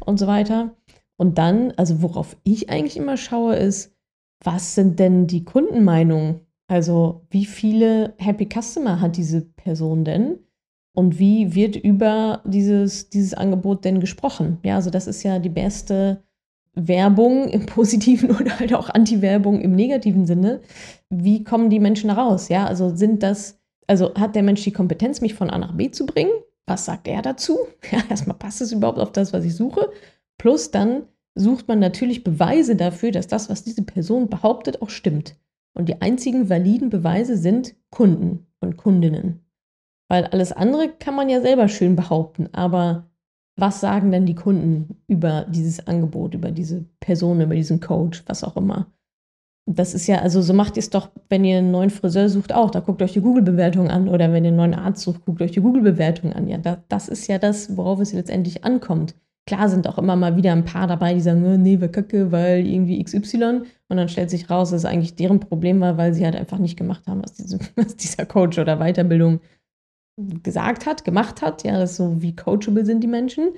und 0.05 0.19
so 0.19 0.27
weiter. 0.27 0.75
Und 1.17 1.39
dann, 1.39 1.73
also 1.79 2.03
worauf 2.03 2.37
ich 2.45 2.69
eigentlich 2.69 2.99
immer 2.99 3.17
schaue, 3.17 3.57
ist, 3.57 3.95
was 4.43 4.75
sind 4.75 4.99
denn 4.99 5.27
die 5.27 5.45
Kundenmeinungen? 5.45 6.41
Also 6.67 7.27
wie 7.31 7.45
viele 7.45 8.15
Happy 8.19 8.49
Customer 8.49 9.01
hat 9.01 9.17
diese 9.17 9.43
Person 9.43 10.05
denn? 10.05 10.39
Und 10.97 11.19
wie 11.19 11.55
wird 11.55 11.77
über 11.77 12.41
dieses, 12.45 13.11
dieses 13.11 13.35
Angebot 13.35 13.85
denn 13.85 14.01
gesprochen? 14.01 14.59
Ja, 14.65 14.77
also 14.77 14.91
das 14.91 15.07
ist 15.07 15.23
ja 15.25 15.41
die 15.41 15.49
beste 15.49 16.23
Werbung 16.75 17.49
im 17.49 17.67
positiven 17.67 18.31
oder 18.31 18.59
halt 18.59 18.73
auch 18.75 18.89
Anti-Werbung 18.89 19.61
im 19.61 19.75
negativen 19.75 20.27
Sinne. 20.27 20.61
Wie 21.11 21.45
kommen 21.45 21.69
die 21.69 21.81
Menschen 21.81 22.11
raus? 22.11 22.49
Ja, 22.49 22.67
also 22.67 22.95
sind 22.95 23.23
das, 23.23 23.61
also 23.87 24.15
hat 24.15 24.37
der 24.37 24.45
Mensch 24.45 24.63
die 24.63 24.73
Kompetenz, 24.73 25.21
mich 25.21 25.35
von 25.35 25.51
A 25.51 25.59
nach 25.59 25.77
B 25.77 25.91
zu 25.91 26.07
bringen? 26.07 26.33
Was 26.67 26.87
sagt 26.87 27.09
er 27.09 27.23
dazu? 27.23 27.59
Ja, 27.91 27.99
erstmal 28.09 28.39
passt 28.39 28.63
es 28.63 28.73
überhaupt 28.73 28.99
auf 28.99 29.13
das, 29.13 29.33
was 29.33 29.45
ich 29.45 29.55
suche. 29.55 29.91
Plus 30.39 30.71
dann 30.71 31.03
sucht 31.35 31.67
man 31.69 31.81
natürlich 31.81 32.25
Beweise 32.25 32.77
dafür, 32.77 33.11
dass 33.11 33.27
das, 33.27 33.51
was 33.51 33.65
diese 33.65 33.83
Person 33.83 34.29
behauptet, 34.29 34.81
auch 34.81 34.91
stimmt. 34.91 35.37
Und 35.75 35.89
die 35.89 36.01
einzigen 36.01 36.49
validen 36.49 36.89
Beweise 36.89 37.37
sind 37.37 37.75
Kunden 37.91 38.47
und 38.61 38.77
Kundinnen. 38.77 39.41
Weil 40.09 40.27
alles 40.27 40.53
andere 40.53 40.89
kann 40.89 41.15
man 41.15 41.29
ja 41.29 41.41
selber 41.41 41.69
schön 41.69 41.97
behaupten, 41.97 42.49
aber 42.53 43.09
was 43.57 43.81
sagen 43.81 44.11
denn 44.11 44.27
die 44.27 44.35
Kunden 44.35 45.03
über 45.07 45.47
dieses 45.49 45.87
Angebot, 45.87 46.35
über 46.35 46.51
diese 46.51 46.85
Person, 47.01 47.41
über 47.41 47.55
diesen 47.55 47.81
Coach, 47.81 48.25
was 48.27 48.45
auch 48.45 48.57
immer. 48.57 48.93
Das 49.67 49.95
ist 49.95 50.07
ja, 50.07 50.19
also 50.19 50.43
so 50.43 50.53
macht 50.53 50.77
ihr 50.77 50.81
es 50.81 50.91
doch, 50.91 51.11
wenn 51.31 51.45
ihr 51.45 51.59
einen 51.59 51.71
neuen 51.71 51.91
Friseur 51.91 52.29
sucht, 52.29 52.53
auch. 52.53 52.71
Da 52.71 52.81
guckt 52.81 53.01
euch 53.01 53.13
die 53.13 53.23
Google-Bewertung 53.23 53.89
an. 53.89 54.09
Oder 54.09 54.31
wenn 54.33 54.45
ihr 54.45 54.49
einen 54.49 54.59
neuen 54.59 54.75
Arzt 54.75 55.03
sucht, 55.03 55.25
guckt 55.25 55.41
euch 55.41 55.53
die 55.53 55.63
Google-Bewertung 55.63 56.35
an. 56.35 56.49
Ja, 56.49 56.59
da, 56.59 56.83
das 56.89 57.09
ist 57.09 57.29
ja 57.29 57.39
das, 57.39 57.75
worauf 57.77 58.01
es 58.01 58.13
letztendlich 58.13 58.65
ankommt. 58.65 59.15
Klar 59.47 59.69
sind 59.69 59.87
auch 59.87 59.99
immer 59.99 60.17
mal 60.17 60.37
wieder 60.37 60.53
ein 60.53 60.65
paar 60.65 60.87
dabei, 60.87 61.13
die 61.13 61.21
sagen, 61.21 61.45
oh, 61.45 61.57
nee, 61.59 61.81
wir 61.81 61.89
kacke, 61.89 62.33
weil 62.33 62.67
irgendwie 62.67 63.03
XY. 63.03 63.63
Und 63.89 63.97
dann 63.97 64.09
stellt 64.09 64.31
sich 64.31 64.49
raus, 64.49 64.71
dass 64.71 64.81
es 64.81 64.85
eigentlich 64.87 65.17
deren 65.17 65.41
Problem 65.41 65.81
war, 65.81 65.99
weil 65.99 66.15
sie 66.15 66.25
halt 66.25 66.35
einfach 66.35 66.59
nicht 66.59 66.79
gemacht 66.79 67.07
haben, 67.07 67.23
was, 67.23 67.35
diese, 67.35 67.59
was 67.77 67.97
dieser 67.97 68.25
Coach 68.25 68.59
oder 68.59 68.79
Weiterbildung 68.79 69.41
gesagt 70.43 70.87
hat, 70.87 71.05
gemacht 71.05 71.43
hat. 71.43 71.65
Ja, 71.65 71.79
das 71.79 71.93
ist 71.93 71.97
so, 71.97 72.23
wie 72.23 72.35
coachable 72.35 72.87
sind 72.87 73.03
die 73.03 73.09
Menschen. 73.09 73.51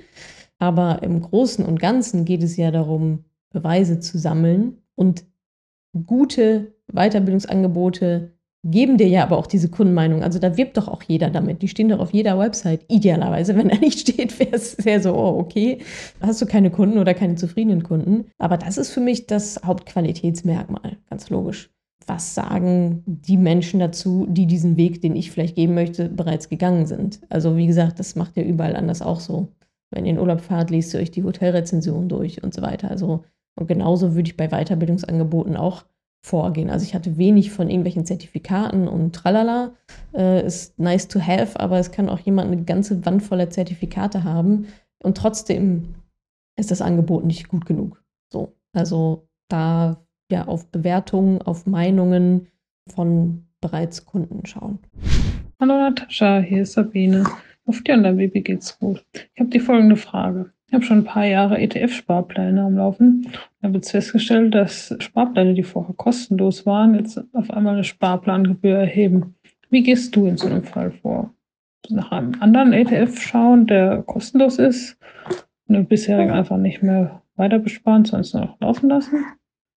Aber 0.59 1.03
im 1.03 1.21
Großen 1.21 1.63
und 1.65 1.79
Ganzen 1.79 2.25
geht 2.25 2.43
es 2.43 2.57
ja 2.57 2.71
darum, 2.71 3.23
Beweise 3.51 3.99
zu 3.99 4.17
sammeln 4.17 4.81
und 4.95 5.25
gute 6.05 6.73
Weiterbildungsangebote 6.91 8.36
geben 8.63 8.97
dir 8.97 9.07
ja 9.07 9.23
aber 9.23 9.37
auch 9.37 9.47
diese 9.47 9.69
Kundenmeinung. 9.69 10.23
Also 10.23 10.39
da 10.39 10.57
wirbt 10.57 10.77
doch 10.77 10.87
auch 10.87 11.03
jeder 11.03 11.29
damit. 11.29 11.61
Die 11.61 11.67
stehen 11.67 11.89
doch 11.89 11.99
auf 11.99 12.13
jeder 12.13 12.37
Website. 12.37 12.85
Idealerweise, 12.89 13.55
wenn 13.55 13.69
er 13.69 13.79
nicht 13.79 13.99
steht, 14.09 14.39
wäre 14.39 14.55
es 14.55 14.71
sehr 14.73 15.01
so, 15.01 15.13
oh, 15.13 15.39
okay, 15.39 15.79
hast 16.21 16.41
du 16.41 16.45
keine 16.45 16.71
Kunden 16.71 16.97
oder 16.99 17.13
keine 17.13 17.35
zufriedenen 17.35 17.83
Kunden. 17.83 18.25
Aber 18.37 18.57
das 18.57 18.77
ist 18.77 18.91
für 18.91 19.01
mich 19.01 19.27
das 19.27 19.61
Hauptqualitätsmerkmal, 19.63 20.97
ganz 21.09 21.29
logisch 21.29 21.69
was 22.07 22.33
sagen 22.33 23.03
die 23.05 23.37
Menschen 23.37 23.79
dazu, 23.79 24.25
die 24.29 24.45
diesen 24.45 24.77
Weg, 24.77 25.01
den 25.01 25.15
ich 25.15 25.29
vielleicht 25.29 25.55
geben 25.55 25.73
möchte, 25.73 26.07
bereits 26.09 26.49
gegangen 26.49 26.85
sind. 26.85 27.19
Also 27.29 27.57
wie 27.57 27.67
gesagt, 27.67 27.99
das 27.99 28.15
macht 28.15 28.37
ja 28.37 28.43
überall 28.43 28.75
anders 28.75 29.01
auch 29.01 29.19
so. 29.19 29.49
Wenn 29.91 30.05
ihr 30.05 30.13
in 30.13 30.19
Urlaub 30.19 30.41
fahrt, 30.41 30.69
liest 30.69 30.93
ihr 30.93 31.01
euch 31.01 31.11
die 31.11 31.23
Hotelrezension 31.23 32.07
durch 32.09 32.43
und 32.43 32.53
so 32.53 32.61
weiter. 32.61 32.89
Also 32.89 33.23
und 33.55 33.67
genauso 33.67 34.15
würde 34.15 34.29
ich 34.29 34.37
bei 34.37 34.47
Weiterbildungsangeboten 34.49 35.57
auch 35.57 35.85
vorgehen. 36.27 36.69
Also 36.69 36.85
ich 36.85 36.93
hatte 36.93 37.17
wenig 37.17 37.51
von 37.51 37.69
irgendwelchen 37.69 38.05
Zertifikaten 38.05 38.87
und 38.87 39.15
tralala. 39.15 39.71
Äh, 40.13 40.45
ist 40.45 40.77
nice 40.77 41.07
to 41.07 41.19
have, 41.19 41.59
aber 41.59 41.79
es 41.79 41.91
kann 41.91 42.09
auch 42.09 42.19
jemand 42.19 42.51
eine 42.51 42.63
ganze 42.63 43.05
Wand 43.05 43.23
voller 43.23 43.49
Zertifikate 43.49 44.23
haben 44.23 44.67
und 45.01 45.17
trotzdem 45.17 45.95
ist 46.57 46.71
das 46.71 46.81
Angebot 46.81 47.25
nicht 47.25 47.47
gut 47.47 47.65
genug. 47.65 48.03
So, 48.31 48.53
also 48.73 49.27
da 49.47 50.03
ja 50.29 50.47
auf 50.47 50.69
Bewertungen, 50.69 51.41
auf 51.41 51.65
Meinungen 51.65 52.47
von 52.89 53.45
bereits 53.61 54.05
Kunden 54.05 54.45
schauen. 54.45 54.79
Hallo 55.59 55.73
Natascha, 55.73 56.39
hier 56.39 56.63
ist 56.63 56.73
Sabine. 56.73 57.23
Auf 57.65 57.81
dir 57.81 57.95
und 57.95 58.03
dein 58.03 58.17
Baby 58.17 58.41
geht's 58.41 58.77
gut. 58.79 59.03
Ich 59.13 59.39
habe 59.39 59.49
die 59.49 59.59
folgende 59.59 59.97
Frage. 59.97 60.51
Ich 60.67 60.73
habe 60.73 60.83
schon 60.83 60.99
ein 60.99 61.03
paar 61.05 61.25
Jahre 61.25 61.57
ETF-Sparpläne 61.59 62.61
am 62.61 62.75
Laufen 62.75 63.27
habe 63.67 63.77
jetzt 63.77 63.91
festgestellt, 63.91 64.55
dass 64.55 64.95
Sparpläne, 64.99 65.53
die 65.53 65.63
vorher 65.63 65.93
kostenlos 65.95 66.65
waren, 66.65 66.95
jetzt 66.95 67.21
auf 67.33 67.51
einmal 67.51 67.75
eine 67.75 67.83
Sparplangebühr 67.83 68.77
erheben. 68.77 69.35
Wie 69.69 69.83
gehst 69.83 70.15
du 70.15 70.25
in 70.25 70.37
so 70.37 70.47
einem 70.47 70.63
Fall 70.63 70.91
vor? 70.91 71.33
Nach 71.89 72.11
einem 72.11 72.33
anderen 72.39 72.73
ETF 72.73 73.21
schauen, 73.21 73.67
der 73.67 74.03
kostenlos 74.03 74.57
ist, 74.57 74.97
und 75.67 75.75
den 75.75 75.85
bisherigen 75.85 76.31
einfach 76.31 76.57
nicht 76.57 76.81
mehr 76.81 77.21
weiter 77.35 77.59
besparen, 77.59 78.05
sondern 78.05 78.49
noch 78.49 78.59
laufen 78.59 78.89
lassen? 78.89 79.25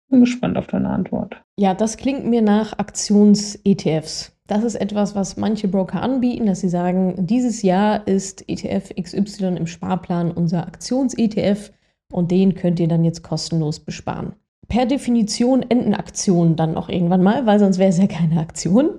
Bin 0.09 0.21
gespannt 0.21 0.57
auf 0.57 0.67
deine 0.67 0.89
Antwort. 0.89 1.43
Ja, 1.57 1.75
das 1.75 1.97
klingt 1.97 2.27
mir 2.27 2.43
nach 2.43 2.79
Aktions-ETFs. 2.79 4.37
Das 4.47 4.65
ist 4.65 4.75
etwas, 4.75 5.15
was 5.15 5.37
manche 5.37 5.69
Broker 5.69 6.03
anbieten, 6.03 6.47
dass 6.47 6.61
sie 6.61 6.69
sagen, 6.69 7.27
dieses 7.27 7.63
Jahr 7.63 8.07
ist 8.09 8.49
ETF 8.49 8.93
XY 9.01 9.57
im 9.57 9.67
Sparplan 9.67 10.33
unser 10.33 10.67
Aktions-ETF 10.67 11.71
und 12.11 12.31
den 12.31 12.55
könnt 12.55 12.81
ihr 12.81 12.89
dann 12.89 13.05
jetzt 13.05 13.23
kostenlos 13.23 13.81
besparen. 13.81 14.35
Per 14.69 14.87
Definition 14.87 15.63
enden 15.69 15.95
Aktionen 15.95 16.57
dann 16.57 16.77
auch 16.77 16.89
irgendwann 16.89 17.23
mal, 17.23 17.47
weil 17.47 17.59
sonst 17.59 17.79
wäre 17.79 17.91
es 17.91 17.99
ja 17.99 18.07
keine 18.07 18.41
Aktion. 18.41 18.91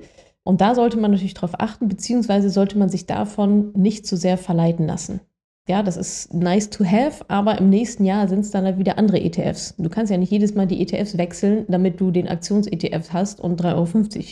Und 0.43 0.59
da 0.59 0.75
sollte 0.75 0.97
man 0.97 1.11
natürlich 1.11 1.33
darauf 1.33 1.59
achten, 1.59 1.87
beziehungsweise 1.87 2.49
sollte 2.49 2.77
man 2.77 2.89
sich 2.89 3.05
davon 3.05 3.71
nicht 3.73 4.05
zu 4.05 4.17
sehr 4.17 4.37
verleiten 4.37 4.87
lassen. 4.87 5.21
Ja, 5.67 5.83
das 5.83 5.95
ist 5.95 6.33
nice 6.33 6.69
to 6.69 6.83
have, 6.83 7.23
aber 7.27 7.57
im 7.59 7.69
nächsten 7.69 8.03
Jahr 8.03 8.27
sind 8.27 8.39
es 8.39 8.51
dann 8.51 8.65
halt 8.65 8.79
wieder 8.79 8.97
andere 8.97 9.21
ETFs. 9.21 9.75
Du 9.77 9.89
kannst 9.89 10.11
ja 10.11 10.17
nicht 10.17 10.31
jedes 10.31 10.55
Mal 10.55 10.65
die 10.65 10.81
ETFs 10.81 11.17
wechseln, 11.17 11.65
damit 11.67 12.01
du 12.01 12.11
den 12.11 12.27
Aktions-ETF 12.27 13.13
hast 13.13 13.39
und 13.39 13.61
3,50 13.61 13.75
Euro 13.75 14.25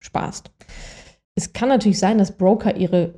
sparst. 0.00 0.50
Es 1.34 1.52
kann 1.52 1.70
natürlich 1.70 1.98
sein, 1.98 2.18
dass 2.18 2.36
Broker 2.36 2.76
ihre 2.76 3.14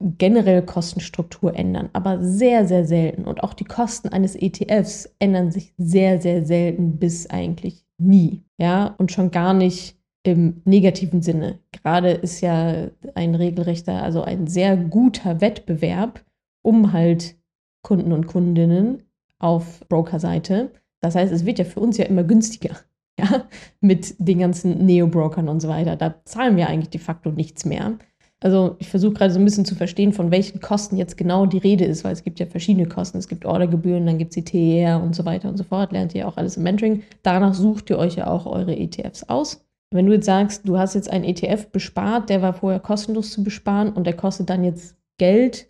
generelle 0.00 0.62
Kostenstruktur 0.62 1.56
ändern, 1.56 1.90
aber 1.92 2.22
sehr, 2.22 2.66
sehr 2.66 2.84
selten. 2.84 3.24
Und 3.24 3.42
auch 3.42 3.54
die 3.54 3.64
Kosten 3.64 4.08
eines 4.08 4.36
ETFs 4.36 5.12
ändern 5.18 5.50
sich 5.50 5.74
sehr, 5.76 6.20
sehr 6.20 6.44
selten 6.44 6.98
bis 6.98 7.28
eigentlich 7.28 7.84
nie. 7.98 8.44
Ja, 8.58 8.94
und 8.98 9.10
schon 9.10 9.30
gar 9.30 9.54
nicht 9.54 9.96
im 10.22 10.62
negativen 10.64 11.22
Sinne. 11.22 11.58
Gerade 11.72 12.10
ist 12.10 12.40
ja 12.40 12.88
ein 13.14 13.34
regelrechter, 13.34 14.02
also 14.02 14.22
ein 14.22 14.46
sehr 14.46 14.76
guter 14.76 15.40
Wettbewerb 15.40 16.24
um 16.62 16.92
halt 16.92 17.36
Kunden 17.82 18.12
und 18.12 18.26
Kundinnen 18.26 19.04
auf 19.38 19.80
Broker-Seite. 19.88 20.72
Das 21.00 21.14
heißt, 21.14 21.32
es 21.32 21.46
wird 21.46 21.58
ja 21.58 21.64
für 21.64 21.80
uns 21.80 21.96
ja 21.96 22.04
immer 22.04 22.24
günstiger 22.24 22.76
ja, 23.18 23.48
mit 23.80 24.14
den 24.18 24.40
ganzen 24.40 24.84
Neo-Brokern 24.84 25.48
und 25.48 25.60
so 25.60 25.68
weiter. 25.68 25.96
Da 25.96 26.22
zahlen 26.24 26.56
wir 26.56 26.68
eigentlich 26.68 26.90
de 26.90 27.00
facto 27.00 27.30
nichts 27.30 27.64
mehr. 27.64 27.98
Also 28.40 28.76
ich 28.78 28.88
versuche 28.88 29.14
gerade 29.14 29.32
so 29.32 29.40
ein 29.40 29.44
bisschen 29.44 29.64
zu 29.64 29.74
verstehen, 29.74 30.12
von 30.12 30.30
welchen 30.30 30.60
Kosten 30.60 30.96
jetzt 30.96 31.16
genau 31.16 31.46
die 31.46 31.58
Rede 31.58 31.84
ist, 31.84 32.04
weil 32.04 32.12
es 32.12 32.22
gibt 32.22 32.38
ja 32.38 32.46
verschiedene 32.46 32.86
Kosten. 32.86 33.18
Es 33.18 33.26
gibt 33.26 33.44
Ordergebühren, 33.44 34.06
dann 34.06 34.18
gibt 34.18 34.30
es 34.30 34.36
die 34.36 34.44
TER 34.44 35.02
und 35.02 35.16
so 35.16 35.24
weiter 35.24 35.48
und 35.48 35.56
so 35.56 35.64
fort. 35.64 35.90
Lernt 35.90 36.14
ihr 36.14 36.28
auch 36.28 36.36
alles 36.36 36.56
im 36.56 36.62
Mentoring. 36.62 37.02
Danach 37.22 37.54
sucht 37.54 37.90
ihr 37.90 37.98
euch 37.98 38.14
ja 38.14 38.28
auch 38.28 38.46
eure 38.46 38.76
ETFs 38.76 39.24
aus. 39.24 39.64
Wenn 39.90 40.06
du 40.06 40.12
jetzt 40.12 40.26
sagst, 40.26 40.68
du 40.68 40.78
hast 40.78 40.94
jetzt 40.94 41.10
einen 41.10 41.24
ETF 41.24 41.70
bespart, 41.70 42.28
der 42.28 42.42
war 42.42 42.52
vorher 42.52 42.78
kostenlos 42.78 43.32
zu 43.32 43.42
besparen 43.42 43.92
und 43.92 44.04
der 44.04 44.14
kostet 44.14 44.50
dann 44.50 44.62
jetzt 44.62 44.96
Geld, 45.18 45.68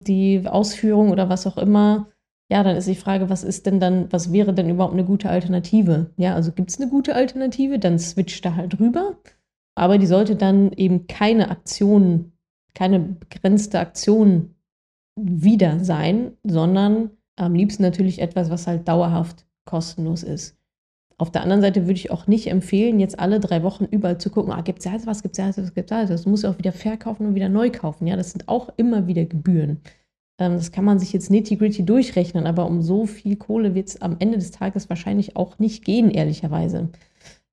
die 0.00 0.46
Ausführung 0.46 1.10
oder 1.10 1.28
was 1.28 1.46
auch 1.46 1.58
immer, 1.58 2.08
ja, 2.50 2.62
dann 2.62 2.76
ist 2.76 2.88
die 2.88 2.94
Frage, 2.94 3.28
was 3.28 3.44
ist 3.44 3.66
denn 3.66 3.80
dann, 3.80 4.10
was 4.10 4.32
wäre 4.32 4.54
denn 4.54 4.70
überhaupt 4.70 4.94
eine 4.94 5.04
gute 5.04 5.28
Alternative? 5.28 6.10
Ja, 6.16 6.34
also 6.34 6.52
gibt 6.52 6.70
es 6.70 6.80
eine 6.80 6.88
gute 6.88 7.14
Alternative, 7.14 7.78
dann 7.78 7.98
switcht 7.98 8.44
da 8.44 8.54
halt 8.54 8.80
rüber. 8.80 9.18
Aber 9.78 9.98
die 9.98 10.06
sollte 10.06 10.34
dann 10.34 10.72
eben 10.72 11.06
keine 11.06 11.50
Aktion, 11.50 12.32
keine 12.74 12.98
begrenzte 12.98 13.78
Aktion 13.78 14.56
wieder 15.14 15.84
sein, 15.84 16.32
sondern 16.42 17.10
am 17.36 17.54
liebsten 17.54 17.84
natürlich 17.84 18.20
etwas, 18.20 18.50
was 18.50 18.66
halt 18.66 18.88
dauerhaft 18.88 19.46
kostenlos 19.64 20.24
ist. 20.24 20.56
Auf 21.16 21.30
der 21.30 21.42
anderen 21.42 21.62
Seite 21.62 21.82
würde 21.82 21.94
ich 21.94 22.10
auch 22.10 22.26
nicht 22.26 22.48
empfehlen, 22.48 22.98
jetzt 22.98 23.20
alle 23.20 23.38
drei 23.38 23.62
Wochen 23.62 23.84
überall 23.84 24.18
zu 24.18 24.30
gucken, 24.30 24.52
ah, 24.52 24.62
gibt 24.62 24.80
es 24.80 24.84
ja 24.84 24.92
was, 25.04 25.22
gibt 25.22 25.38
es 25.38 25.44
ja 25.44 25.48
was, 25.48 25.74
gibt 25.74 25.90
es 25.92 25.96
ja 25.96 26.08
was. 26.12 26.22
Du 26.24 26.30
musst 26.30 26.44
auch 26.44 26.58
wieder 26.58 26.72
verkaufen 26.72 27.26
und 27.26 27.34
wieder 27.36 27.48
neu 27.48 27.70
kaufen. 27.70 28.08
Ja, 28.08 28.16
das 28.16 28.32
sind 28.32 28.48
auch 28.48 28.70
immer 28.76 29.06
wieder 29.06 29.26
Gebühren. 29.26 29.80
Ähm, 30.38 30.54
das 30.54 30.72
kann 30.72 30.84
man 30.84 30.98
sich 30.98 31.12
jetzt 31.12 31.30
nitty-gritty 31.30 31.84
durchrechnen, 31.84 32.46
aber 32.46 32.66
um 32.66 32.82
so 32.82 33.06
viel 33.06 33.36
Kohle 33.36 33.76
wird 33.76 33.88
es 33.88 34.02
am 34.02 34.16
Ende 34.18 34.38
des 34.38 34.50
Tages 34.50 34.88
wahrscheinlich 34.88 35.36
auch 35.36 35.60
nicht 35.60 35.84
gehen, 35.84 36.10
ehrlicherweise. 36.10 36.88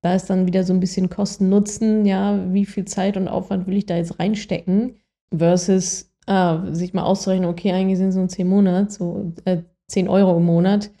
Da 0.06 0.14
ist 0.14 0.30
dann 0.30 0.46
wieder 0.46 0.62
so 0.62 0.72
ein 0.72 0.78
bisschen 0.78 1.10
Kosten-Nutzen, 1.10 2.06
ja, 2.06 2.38
wie 2.52 2.64
viel 2.64 2.84
Zeit 2.84 3.16
und 3.16 3.26
Aufwand 3.26 3.66
will 3.66 3.76
ich 3.76 3.86
da 3.86 3.96
jetzt 3.96 4.20
reinstecken, 4.20 4.94
versus 5.36 6.12
ah, 6.26 6.62
sich 6.70 6.94
mal 6.94 7.02
auszurechnen, 7.02 7.50
okay, 7.50 7.72
eigentlich 7.72 7.98
sind 7.98 8.10
es 8.10 8.14
nur 8.14 8.28
10 8.28 8.46
Monate, 8.46 8.92
so 8.92 9.32
äh, 9.46 9.62
10 9.88 10.08
Euro 10.08 10.36
im 10.36 10.44
Monat. 10.44 10.92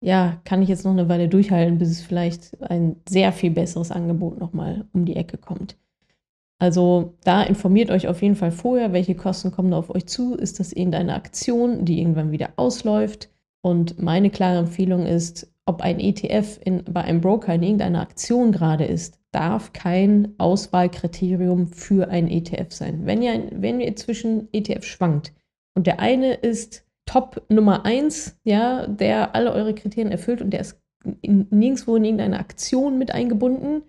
Ja, 0.00 0.40
kann 0.44 0.62
ich 0.62 0.70
jetzt 0.70 0.82
noch 0.86 0.92
eine 0.92 1.10
Weile 1.10 1.28
durchhalten, 1.28 1.76
bis 1.76 1.90
es 1.90 2.00
vielleicht 2.00 2.58
ein 2.62 2.96
sehr 3.06 3.32
viel 3.32 3.50
besseres 3.50 3.90
Angebot 3.90 4.40
nochmal 4.40 4.86
um 4.94 5.04
die 5.04 5.16
Ecke 5.16 5.36
kommt. 5.36 5.76
Also 6.58 7.12
da 7.22 7.42
informiert 7.42 7.90
euch 7.90 8.08
auf 8.08 8.22
jeden 8.22 8.36
Fall 8.36 8.50
vorher, 8.50 8.94
welche 8.94 9.14
Kosten 9.14 9.50
kommen 9.52 9.72
da 9.72 9.76
auf 9.76 9.94
euch 9.94 10.06
zu. 10.06 10.36
Ist 10.36 10.58
das 10.58 10.72
irgendeine 10.72 11.16
Aktion, 11.16 11.84
die 11.84 12.00
irgendwann 12.00 12.32
wieder 12.32 12.54
ausläuft? 12.56 13.28
Und 13.60 14.00
meine 14.02 14.30
klare 14.30 14.60
Empfehlung 14.60 15.04
ist, 15.04 15.53
ob 15.66 15.80
ein 15.80 15.98
ETF 15.98 16.60
in, 16.64 16.84
bei 16.84 17.02
einem 17.02 17.20
Broker 17.20 17.54
in 17.54 17.62
irgendeiner 17.62 18.02
Aktion 18.02 18.52
gerade 18.52 18.84
ist, 18.84 19.18
darf 19.32 19.72
kein 19.72 20.34
Auswahlkriterium 20.38 21.68
für 21.68 22.08
ein 22.08 22.28
ETF 22.28 22.72
sein. 22.72 23.06
Wenn 23.06 23.22
ihr, 23.22 23.48
wenn 23.52 23.80
ihr 23.80 23.96
zwischen 23.96 24.48
ETF 24.52 24.84
schwankt 24.84 25.32
und 25.74 25.86
der 25.86 26.00
eine 26.00 26.34
ist 26.34 26.84
Top 27.06 27.42
Nummer 27.48 27.84
1, 27.84 28.40
ja, 28.44 28.86
der 28.86 29.34
alle 29.34 29.52
eure 29.52 29.74
Kriterien 29.74 30.12
erfüllt 30.12 30.40
und 30.40 30.50
der 30.50 30.60
ist 30.60 30.80
in, 31.20 31.46
nirgendwo 31.50 31.96
in 31.96 32.04
irgendeine 32.04 32.38
Aktion 32.38 32.98
mit 32.98 33.12
eingebunden, 33.12 33.82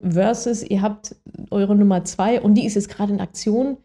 versus 0.00 0.62
ihr 0.62 0.82
habt 0.82 1.16
eure 1.50 1.76
Nummer 1.76 2.04
2 2.04 2.40
und 2.40 2.54
die 2.54 2.66
ist 2.66 2.74
jetzt 2.74 2.88
gerade 2.88 3.12
in 3.12 3.20
Aktion, 3.20 3.78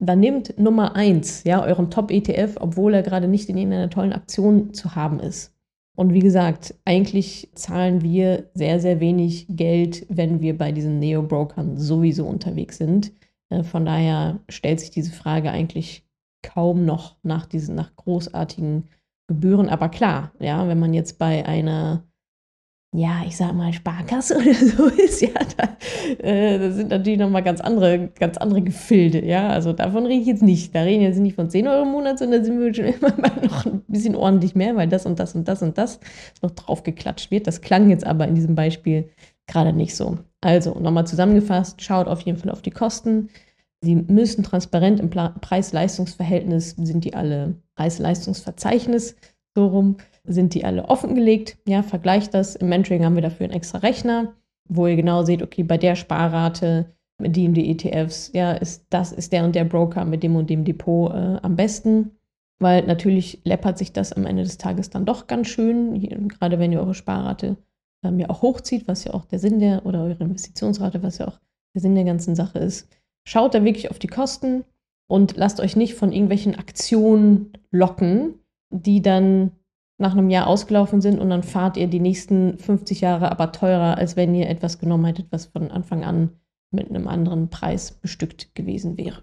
dann 0.00 0.20
nehmt 0.20 0.58
Nummer 0.58 0.94
1, 0.94 1.44
ja, 1.44 1.62
euren 1.62 1.90
Top-ETF, 1.90 2.56
obwohl 2.60 2.94
er 2.94 3.02
gerade 3.02 3.28
nicht 3.28 3.48
in 3.48 3.56
irgendeiner 3.56 3.90
tollen 3.90 4.12
Aktion 4.12 4.72
zu 4.72 4.94
haben 4.94 5.18
ist. 5.18 5.52
Und 5.98 6.12
wie 6.12 6.20
gesagt, 6.20 6.76
eigentlich 6.84 7.50
zahlen 7.56 8.02
wir 8.02 8.50
sehr, 8.54 8.78
sehr 8.78 9.00
wenig 9.00 9.46
Geld, 9.48 10.06
wenn 10.08 10.40
wir 10.40 10.56
bei 10.56 10.70
diesen 10.70 11.00
Neo-Brokern 11.00 11.76
sowieso 11.76 12.24
unterwegs 12.24 12.78
sind. 12.78 13.10
Äh, 13.50 13.64
von 13.64 13.84
daher 13.84 14.38
stellt 14.48 14.78
sich 14.78 14.90
diese 14.90 15.10
Frage 15.10 15.50
eigentlich 15.50 16.06
kaum 16.44 16.84
noch 16.84 17.16
nach 17.24 17.46
diesen, 17.46 17.74
nach 17.74 17.96
großartigen 17.96 18.84
Gebühren. 19.26 19.68
Aber 19.68 19.88
klar, 19.88 20.30
ja, 20.38 20.68
wenn 20.68 20.78
man 20.78 20.94
jetzt 20.94 21.18
bei 21.18 21.44
einer 21.44 22.04
ja, 22.92 23.22
ich 23.26 23.36
sag 23.36 23.52
mal, 23.52 23.72
Sparkasse 23.72 24.36
oder 24.38 24.54
so 24.54 24.86
ist, 24.86 25.20
ja, 25.20 25.28
da, 25.56 25.76
äh, 26.24 26.58
das 26.58 26.76
sind 26.76 26.88
natürlich 26.88 27.18
nochmal 27.18 27.42
ganz 27.42 27.60
andere, 27.60 28.08
ganz 28.18 28.38
andere 28.38 28.62
Gefilde, 28.62 29.24
ja. 29.24 29.50
Also 29.50 29.74
davon 29.74 30.06
rede 30.06 30.22
ich 30.22 30.26
jetzt 30.26 30.42
nicht. 30.42 30.74
Da 30.74 30.82
reden 30.82 31.00
wir 31.00 31.08
jetzt 31.08 31.18
nicht 31.18 31.36
von 31.36 31.50
10 31.50 31.68
Euro 31.68 31.82
im 31.82 31.92
Monat, 31.92 32.18
sondern 32.18 32.40
da 32.40 32.46
sind 32.46 32.58
wir 32.58 32.72
schon 32.72 32.84
immer 33.00 33.14
mal 33.18 33.32
noch 33.42 33.66
ein 33.66 33.82
bisschen 33.88 34.16
ordentlich 34.16 34.54
mehr, 34.54 34.74
weil 34.76 34.88
das 34.88 35.04
und 35.04 35.18
das 35.20 35.34
und 35.34 35.46
das 35.48 35.62
und 35.62 35.76
das 35.76 36.00
noch 36.40 36.50
draufgeklatscht 36.52 37.30
wird. 37.30 37.46
Das 37.46 37.60
klang 37.60 37.90
jetzt 37.90 38.06
aber 38.06 38.26
in 38.26 38.34
diesem 38.34 38.54
Beispiel 38.54 39.10
gerade 39.46 39.74
nicht 39.74 39.94
so. 39.94 40.18
Also, 40.40 40.78
nochmal 40.78 41.06
zusammengefasst, 41.06 41.82
schaut 41.82 42.06
auf 42.06 42.22
jeden 42.22 42.38
Fall 42.38 42.50
auf 42.50 42.62
die 42.62 42.70
Kosten. 42.70 43.28
Sie 43.82 43.96
müssen 43.96 44.42
transparent 44.42 44.98
im 44.98 45.10
Preis-Leistungs-Verhältnis, 45.10 46.70
sind 46.70 47.04
die 47.04 47.14
alle 47.14 47.54
Preis-Leistungs-Verzeichnis 47.76 49.14
so 49.54 49.66
rum 49.66 49.96
sind 50.28 50.54
die 50.54 50.64
alle 50.64 50.88
offengelegt. 50.88 51.58
Ja, 51.66 51.82
vergleicht 51.82 52.34
das. 52.34 52.56
Im 52.56 52.68
Mentoring 52.68 53.04
haben 53.04 53.14
wir 53.14 53.22
dafür 53.22 53.44
einen 53.44 53.54
extra 53.54 53.78
Rechner, 53.78 54.34
wo 54.68 54.86
ihr 54.86 54.96
genau 54.96 55.22
seht, 55.22 55.42
okay, 55.42 55.62
bei 55.62 55.78
der 55.78 55.96
Sparrate 55.96 56.86
mit 57.20 57.36
dem 57.36 57.52
die 57.52 57.70
ETFs, 57.70 58.30
ja, 58.32 58.52
ist 58.52 58.86
das 58.90 59.10
ist 59.12 59.32
der 59.32 59.44
und 59.44 59.54
der 59.54 59.64
Broker 59.64 60.04
mit 60.04 60.22
dem 60.22 60.36
und 60.36 60.48
dem 60.48 60.64
Depot 60.64 61.10
äh, 61.12 61.38
am 61.42 61.56
besten. 61.56 62.12
Weil 62.60 62.86
natürlich 62.86 63.40
läppert 63.44 63.78
sich 63.78 63.92
das 63.92 64.12
am 64.12 64.26
Ende 64.26 64.42
des 64.42 64.58
Tages 64.58 64.90
dann 64.90 65.04
doch 65.04 65.26
ganz 65.26 65.48
schön, 65.48 66.28
gerade 66.28 66.58
wenn 66.58 66.72
ihr 66.72 66.80
eure 66.80 66.94
Sparrate 66.94 67.56
ähm, 68.04 68.18
ja 68.18 68.30
auch 68.30 68.42
hochzieht, 68.42 68.88
was 68.88 69.04
ja 69.04 69.14
auch 69.14 69.24
der 69.24 69.38
Sinn 69.38 69.60
der, 69.60 69.86
oder 69.86 70.02
eure 70.02 70.24
Investitionsrate, 70.24 71.02
was 71.02 71.18
ja 71.18 71.28
auch 71.28 71.38
der 71.74 71.82
Sinn 71.82 71.94
der 71.94 72.04
ganzen 72.04 72.34
Sache 72.34 72.58
ist. 72.58 72.88
Schaut 73.24 73.54
da 73.54 73.64
wirklich 73.64 73.90
auf 73.90 73.98
die 73.98 74.08
Kosten 74.08 74.64
und 75.06 75.36
lasst 75.36 75.60
euch 75.60 75.76
nicht 75.76 75.94
von 75.94 76.12
irgendwelchen 76.12 76.56
Aktionen 76.56 77.52
locken, 77.70 78.34
die 78.70 79.02
dann 79.02 79.52
nach 79.98 80.12
einem 80.12 80.30
Jahr 80.30 80.46
ausgelaufen 80.46 81.00
sind 81.00 81.18
und 81.18 81.28
dann 81.30 81.42
fahrt 81.42 81.76
ihr 81.76 81.88
die 81.88 82.00
nächsten 82.00 82.56
50 82.58 83.00
Jahre 83.00 83.30
aber 83.30 83.52
teurer, 83.52 83.98
als 83.98 84.16
wenn 84.16 84.34
ihr 84.34 84.48
etwas 84.48 84.78
genommen 84.78 85.04
hättet, 85.04 85.26
was 85.30 85.46
von 85.46 85.70
Anfang 85.70 86.04
an 86.04 86.30
mit 86.70 86.88
einem 86.88 87.08
anderen 87.08 87.50
Preis 87.50 87.92
bestückt 87.92 88.54
gewesen 88.54 88.96
wäre. 88.96 89.22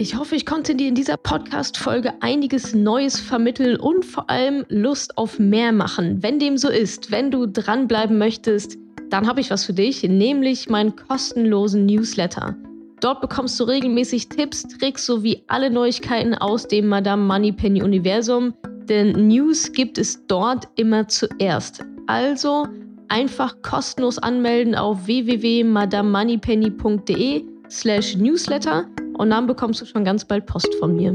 Ich 0.00 0.16
hoffe, 0.16 0.36
ich 0.36 0.46
konnte 0.46 0.74
dir 0.74 0.88
in 0.88 0.94
dieser 0.94 1.16
Podcast-Folge 1.16 2.12
einiges 2.20 2.74
Neues 2.74 3.18
vermitteln 3.18 3.78
und 3.78 4.04
vor 4.04 4.30
allem 4.30 4.64
Lust 4.68 5.18
auf 5.18 5.38
mehr 5.38 5.72
machen. 5.72 6.22
Wenn 6.22 6.38
dem 6.38 6.56
so 6.56 6.68
ist, 6.68 7.10
wenn 7.10 7.30
du 7.30 7.46
dranbleiben 7.46 8.16
möchtest, 8.16 8.78
dann 9.10 9.26
habe 9.26 9.40
ich 9.40 9.50
was 9.50 9.64
für 9.64 9.72
dich, 9.72 10.02
nämlich 10.04 10.68
meinen 10.68 10.94
kostenlosen 10.94 11.86
Newsletter. 11.86 12.56
Dort 13.00 13.20
bekommst 13.20 13.58
du 13.58 13.64
regelmäßig 13.64 14.28
Tipps, 14.28 14.66
Tricks 14.68 15.06
sowie 15.06 15.44
alle 15.46 15.70
Neuigkeiten 15.70 16.34
aus 16.34 16.66
dem 16.66 16.88
Madame 16.88 17.24
Moneypenny 17.24 17.82
Universum 17.82 18.54
denn 18.88 19.28
News 19.28 19.70
gibt 19.72 19.98
es 19.98 20.26
dort 20.26 20.66
immer 20.76 21.06
zuerst. 21.08 21.84
Also 22.06 22.66
einfach 23.08 23.54
kostenlos 23.62 24.18
anmelden 24.18 24.74
auf 24.74 25.06
www.madamemoneypenny.de 25.06 27.44
slash 27.70 28.16
newsletter 28.16 28.86
und 29.18 29.30
dann 29.30 29.46
bekommst 29.46 29.80
du 29.80 29.86
schon 29.86 30.04
ganz 30.04 30.24
bald 30.24 30.46
Post 30.46 30.74
von 30.78 30.96
mir. 30.96 31.12